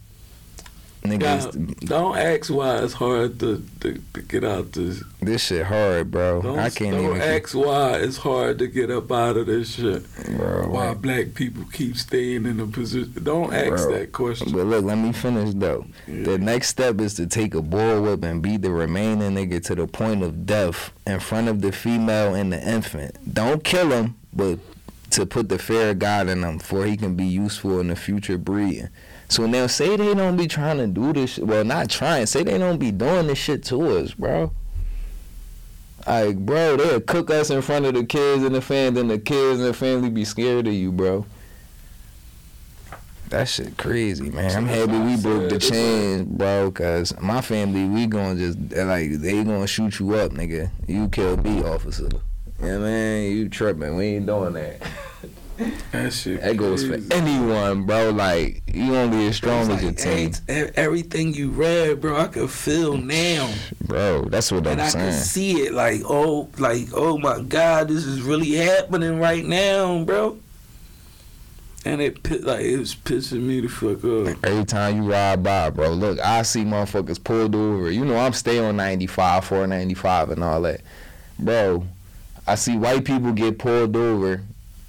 [1.03, 1.80] niggas.
[1.85, 5.03] don't ask why it's hard to, to, to get out this.
[5.21, 6.41] This shit hard, bro.
[6.41, 7.21] Don't, I can't don't even.
[7.21, 10.03] ask why it's hard to get up out of this shit.
[10.38, 13.13] bro, Why like- black people keep staying in a position.
[13.23, 14.51] Don't ask Bro, that question.
[14.51, 15.85] But look, let me finish though.
[16.07, 16.23] Yeah.
[16.23, 19.75] The next step is to take a bull whip and beat the remaining nigga to
[19.75, 23.34] the point of death in front of the female and the infant.
[23.34, 24.59] Don't kill him, but
[25.11, 27.95] to put the fear of God in him for he can be useful in the
[27.95, 28.89] future breeding.
[29.34, 31.39] So now say they don't be trying to do this.
[31.39, 32.27] Well, not trying.
[32.27, 34.51] Say they don't be doing this shit to us, bro.
[36.05, 39.18] Like, bro, they'll cook us in front of the kids and the fans, and the
[39.18, 41.26] kids and the family be scared of you, bro.
[43.30, 44.55] That shit crazy, man.
[44.55, 46.69] I'm happy we broke the chains, bro.
[46.69, 50.69] Cause my family, we gonna just like they gonna shoot you up, nigga.
[50.88, 52.10] You kill me, officer.
[52.61, 53.95] Yeah, man, you tripping.
[53.95, 54.80] We ain't doing that.
[55.91, 56.41] That shit.
[56.41, 58.09] That goes for anyone, bro.
[58.09, 62.49] Like you only as strong It's as your team, everything you read, bro, I could
[62.49, 63.53] feel now.
[63.85, 64.23] bro.
[64.23, 65.13] That's what and I'm I can saying.
[65.13, 70.38] see it like oh like oh my god this is really happening right now bro
[71.85, 75.69] and it like it was pissing me the fuck off Every time you ride by,
[75.69, 77.91] bro, look, I see motherfuckers pulled over.
[77.91, 80.80] You know, I'm staying on 95, 495 and all that.
[81.38, 81.85] Bro,
[82.47, 84.41] I see white people get pulled over,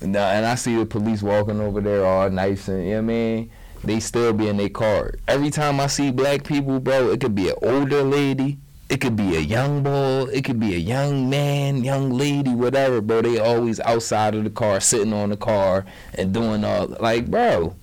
[0.05, 2.99] and, and I see the police walking over there all nice and, you know what
[2.99, 3.51] I mean?
[3.83, 5.15] They still be in their car.
[5.27, 8.59] Every time I see black people, bro, it could be an older lady,
[8.89, 13.01] it could be a young boy, it could be a young man, young lady, whatever,
[13.01, 13.23] bro.
[13.23, 17.75] They always outside of the car, sitting on the car and doing all, like, bro.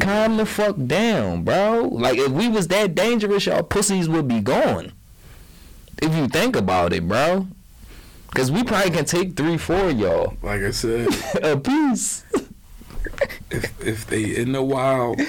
[0.00, 1.88] Calm the fuck down, bro.
[1.90, 4.92] Like if we was that dangerous, y'all pussies would be gone.
[6.00, 7.48] If you think about it, bro.
[8.34, 11.08] Cause we probably can take three, four y'all like i said
[11.42, 12.24] a piece.
[13.50, 15.20] if, if they in the wild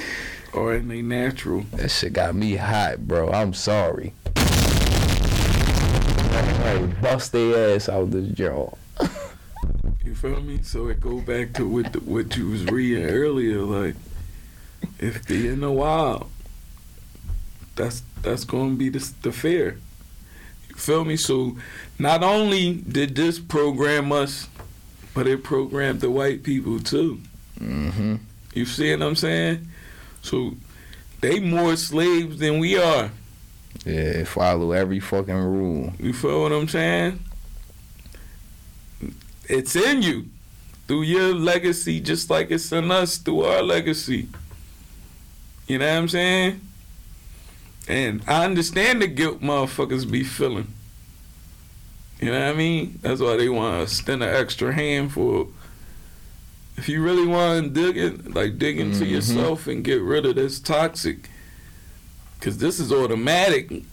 [0.53, 3.31] or in the natural That shit got me hot, bro.
[3.31, 4.13] I'm sorry.
[6.63, 8.71] Like, bust their ass out of this jaw.
[10.03, 13.61] you feel me so it go back to what the, what you was reading earlier
[13.61, 13.95] like
[14.99, 16.29] if they in the wild
[17.75, 19.79] that's that's gonna be the, the fear
[20.79, 21.55] feel me so
[21.99, 24.47] not only did this program us
[25.13, 27.19] but it programmed the white people too
[27.59, 28.15] Mm-hmm.
[28.53, 29.67] you see what i'm saying
[30.21, 30.53] so
[31.19, 33.11] they more slaves than we are
[33.85, 35.91] Yeah, follow every fucking rule.
[35.99, 37.19] You feel what I'm saying?
[39.47, 40.25] It's in you
[40.87, 44.27] through your legacy, just like it's in us through our legacy.
[45.67, 46.61] You know what I'm saying?
[47.89, 50.67] And I understand the guilt motherfuckers be feeling.
[52.21, 52.99] You know what I mean?
[53.01, 55.47] That's why they want to extend an extra hand for.
[56.77, 59.09] If you really want to dig it, like dig into Mhm.
[59.09, 61.29] yourself and get rid of this toxic,
[62.39, 63.83] because this is automatic.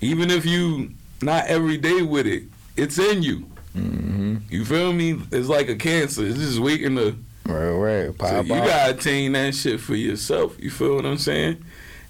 [0.00, 2.44] Even if you not every day with it,
[2.76, 3.46] it's in you.
[3.76, 4.36] Mm-hmm.
[4.48, 5.18] You feel me?
[5.30, 6.24] It's like a cancer.
[6.24, 7.16] It's just waiting to.
[7.46, 7.70] Right,
[8.06, 8.16] right.
[8.18, 10.56] Pop So you gotta attain that shit for yourself.
[10.58, 11.62] You feel what I'm saying?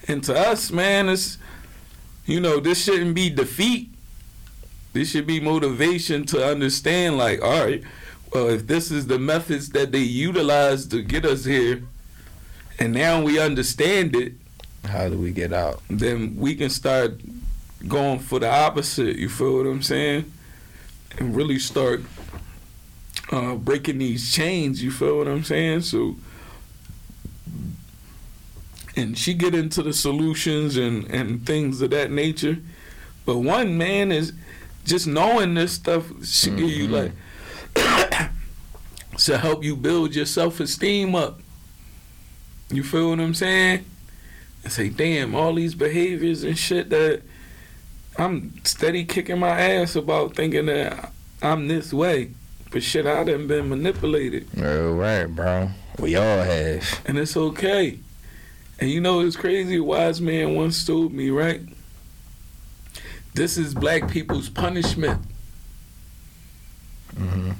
[0.08, 1.38] And to us, man, it's
[2.26, 3.90] you know this shouldn't be defeat.
[4.92, 7.16] This should be motivation to understand.
[7.16, 7.82] Like, all right,
[8.32, 11.82] well, if this is the methods that they utilize to get us here,
[12.78, 14.32] and now we understand it,
[14.84, 15.82] How do we get out?
[15.88, 17.20] then we can start
[17.86, 19.16] going for the opposite.
[19.16, 20.30] You feel what I'm saying?
[21.18, 22.02] And really start
[23.30, 24.82] uh, breaking these chains.
[24.82, 25.82] You feel what I'm saying?
[25.82, 26.16] So,
[28.96, 32.58] and she get into the solutions and and things of that nature.
[33.26, 34.32] But one man is
[34.84, 37.12] just knowing this stuff should give you Mhm.
[37.76, 38.30] like
[39.18, 41.40] to help you build your self esteem up.
[42.70, 43.84] You feel what I'm saying?
[44.62, 47.22] and say, damn, all these behaviors and shit that
[48.18, 52.32] I'm steady kicking my ass about thinking that I'm this way.
[52.70, 54.46] But shit, I done been manipulated.
[54.54, 55.70] Right, right, bro.
[55.98, 57.00] We all have.
[57.06, 58.00] And it's okay.
[58.80, 59.76] And you know it's crazy?
[59.76, 61.60] A wise man once told me, right?
[63.34, 65.22] This is black people's punishment
[67.16, 67.50] Mm-hmm.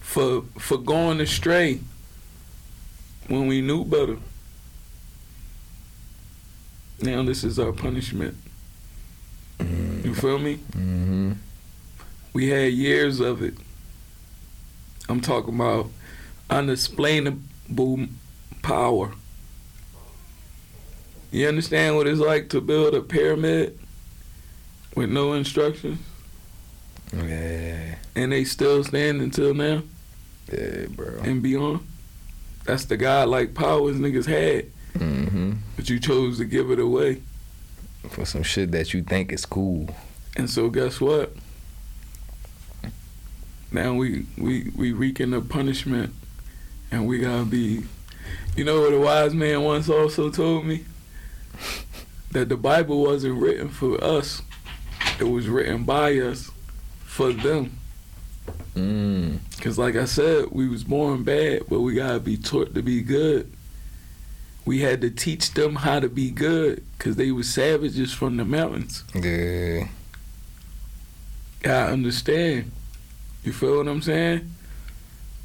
[0.00, 1.78] for for going astray
[3.28, 4.16] when we knew better.
[7.02, 8.34] Now this is our punishment.
[9.60, 10.56] You feel me?
[10.72, 11.32] Mm-hmm.
[12.32, 13.54] We had years of it.
[15.10, 15.90] I'm talking about
[16.48, 18.06] unexplainable
[18.66, 19.12] power.
[21.30, 23.78] You understand what it's like to build a pyramid
[24.96, 25.98] with no instructions
[27.12, 29.82] Yeah, and they still stand until now
[30.52, 31.20] yeah, bro.
[31.22, 31.86] and beyond?
[32.64, 35.52] That's the godlike powers niggas had, Mm-hmm.
[35.76, 37.20] but you chose to give it away.
[38.08, 39.94] For some shit that you think is cool.
[40.36, 41.34] And so guess what?
[43.70, 46.14] Now we we we reeking the punishment,
[46.90, 47.82] and we gotta be.
[48.56, 50.86] You know what a wise man once also told me?
[52.30, 54.40] That the Bible wasn't written for us;
[55.20, 56.50] it was written by us
[57.04, 57.78] for them.
[58.74, 59.40] Mm.
[59.60, 63.02] Cause like I said, we was born bad, but we gotta be taught to be
[63.02, 63.52] good.
[64.64, 68.44] We had to teach them how to be good, cause they were savages from the
[68.46, 69.04] mountains.
[69.14, 69.88] Yeah.
[71.62, 72.72] gotta understand.
[73.44, 74.50] You feel what I'm saying?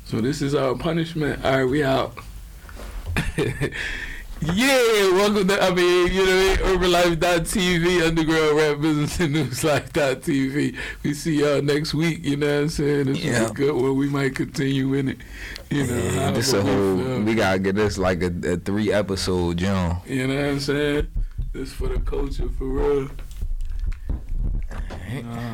[0.06, 1.44] So this is our punishment.
[1.44, 2.18] All right, we out.
[4.42, 10.76] yeah, welcome to, I mean, you know, UrbanLife.tv, Underground Rap Business and Newslife.tv.
[11.04, 13.06] We see y'all next week, you know what I'm saying?
[13.08, 13.44] This Yeah.
[13.44, 13.96] is a good one.
[13.98, 15.18] We might continue in it.
[15.70, 17.20] You know, Yeah, this a we whole.
[17.22, 20.02] We gotta get this like a, a three episode John.
[20.06, 21.08] You know what I'm saying?
[21.54, 23.10] This for the culture, for real.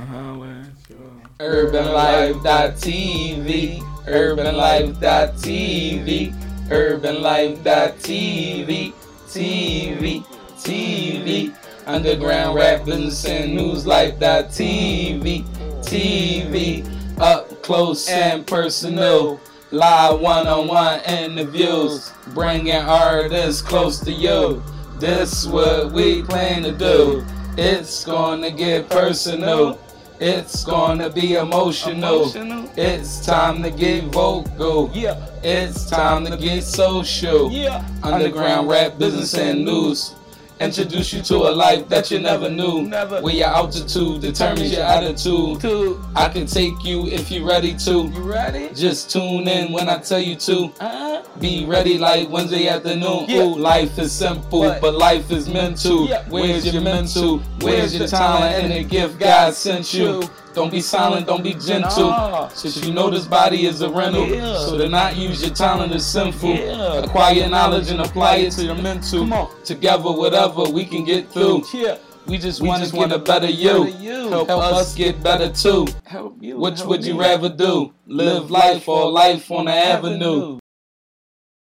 [0.10, 1.22] Holla at y'all.
[1.40, 6.34] UrbanLife.tv, UrbanLife.tv,
[6.70, 8.94] UrbanLife.tv,
[9.28, 10.24] TV,
[10.58, 11.54] TV,
[11.86, 13.12] Underground Rap and
[13.58, 15.46] Newslife.tv,
[15.82, 19.40] TV, up close and personal,
[19.72, 24.62] live one-on-one interviews, bringing artists close to you.
[25.00, 27.24] This what we plan to do.
[27.58, 29.80] It's gonna get personal.
[30.20, 32.32] It's gonna be emotional.
[32.76, 34.90] It's time to get vocal.
[34.94, 37.52] Yeah, It's time to get social.
[37.52, 37.84] yeah.
[38.02, 40.16] Underground rap, business, and news.
[40.60, 42.82] Introduce you to a life that you never knew.
[42.82, 43.22] Never.
[43.22, 45.62] Where your altitude determines your attitude.
[45.62, 46.02] Two.
[46.16, 47.92] I can take you if you're ready to.
[48.08, 48.74] You ready?
[48.74, 50.72] Just tune in when I tell you to.
[50.80, 53.26] Uh, Be ready like Wednesday afternoon.
[53.28, 53.44] Yeah.
[53.44, 56.08] Ooh, life is simple, But- but life is mental.
[56.08, 56.24] Yeah.
[56.28, 57.38] Where's your mental?
[57.62, 60.24] Where's your talent and the gift God sent you?
[60.58, 62.10] Don't be silent, don't be gentle.
[62.10, 62.48] Nah.
[62.48, 64.58] Since you know this body is a rental, Yeah.
[64.58, 66.50] so to not use your talent is sinful.
[66.56, 67.04] Yeah.
[67.04, 69.52] Acquire knowledge and apply it to your mental.
[69.64, 71.64] Together, whatever we can get through.
[71.76, 71.98] yeah.
[72.26, 73.86] We just We want to get a better you.
[73.86, 74.30] better you.
[74.30, 75.86] Help, Help us us get better too.
[76.06, 76.58] Help you.
[76.58, 77.20] Which help would you me.
[77.20, 77.94] rather do?
[78.08, 80.58] Live life or life on the avenue?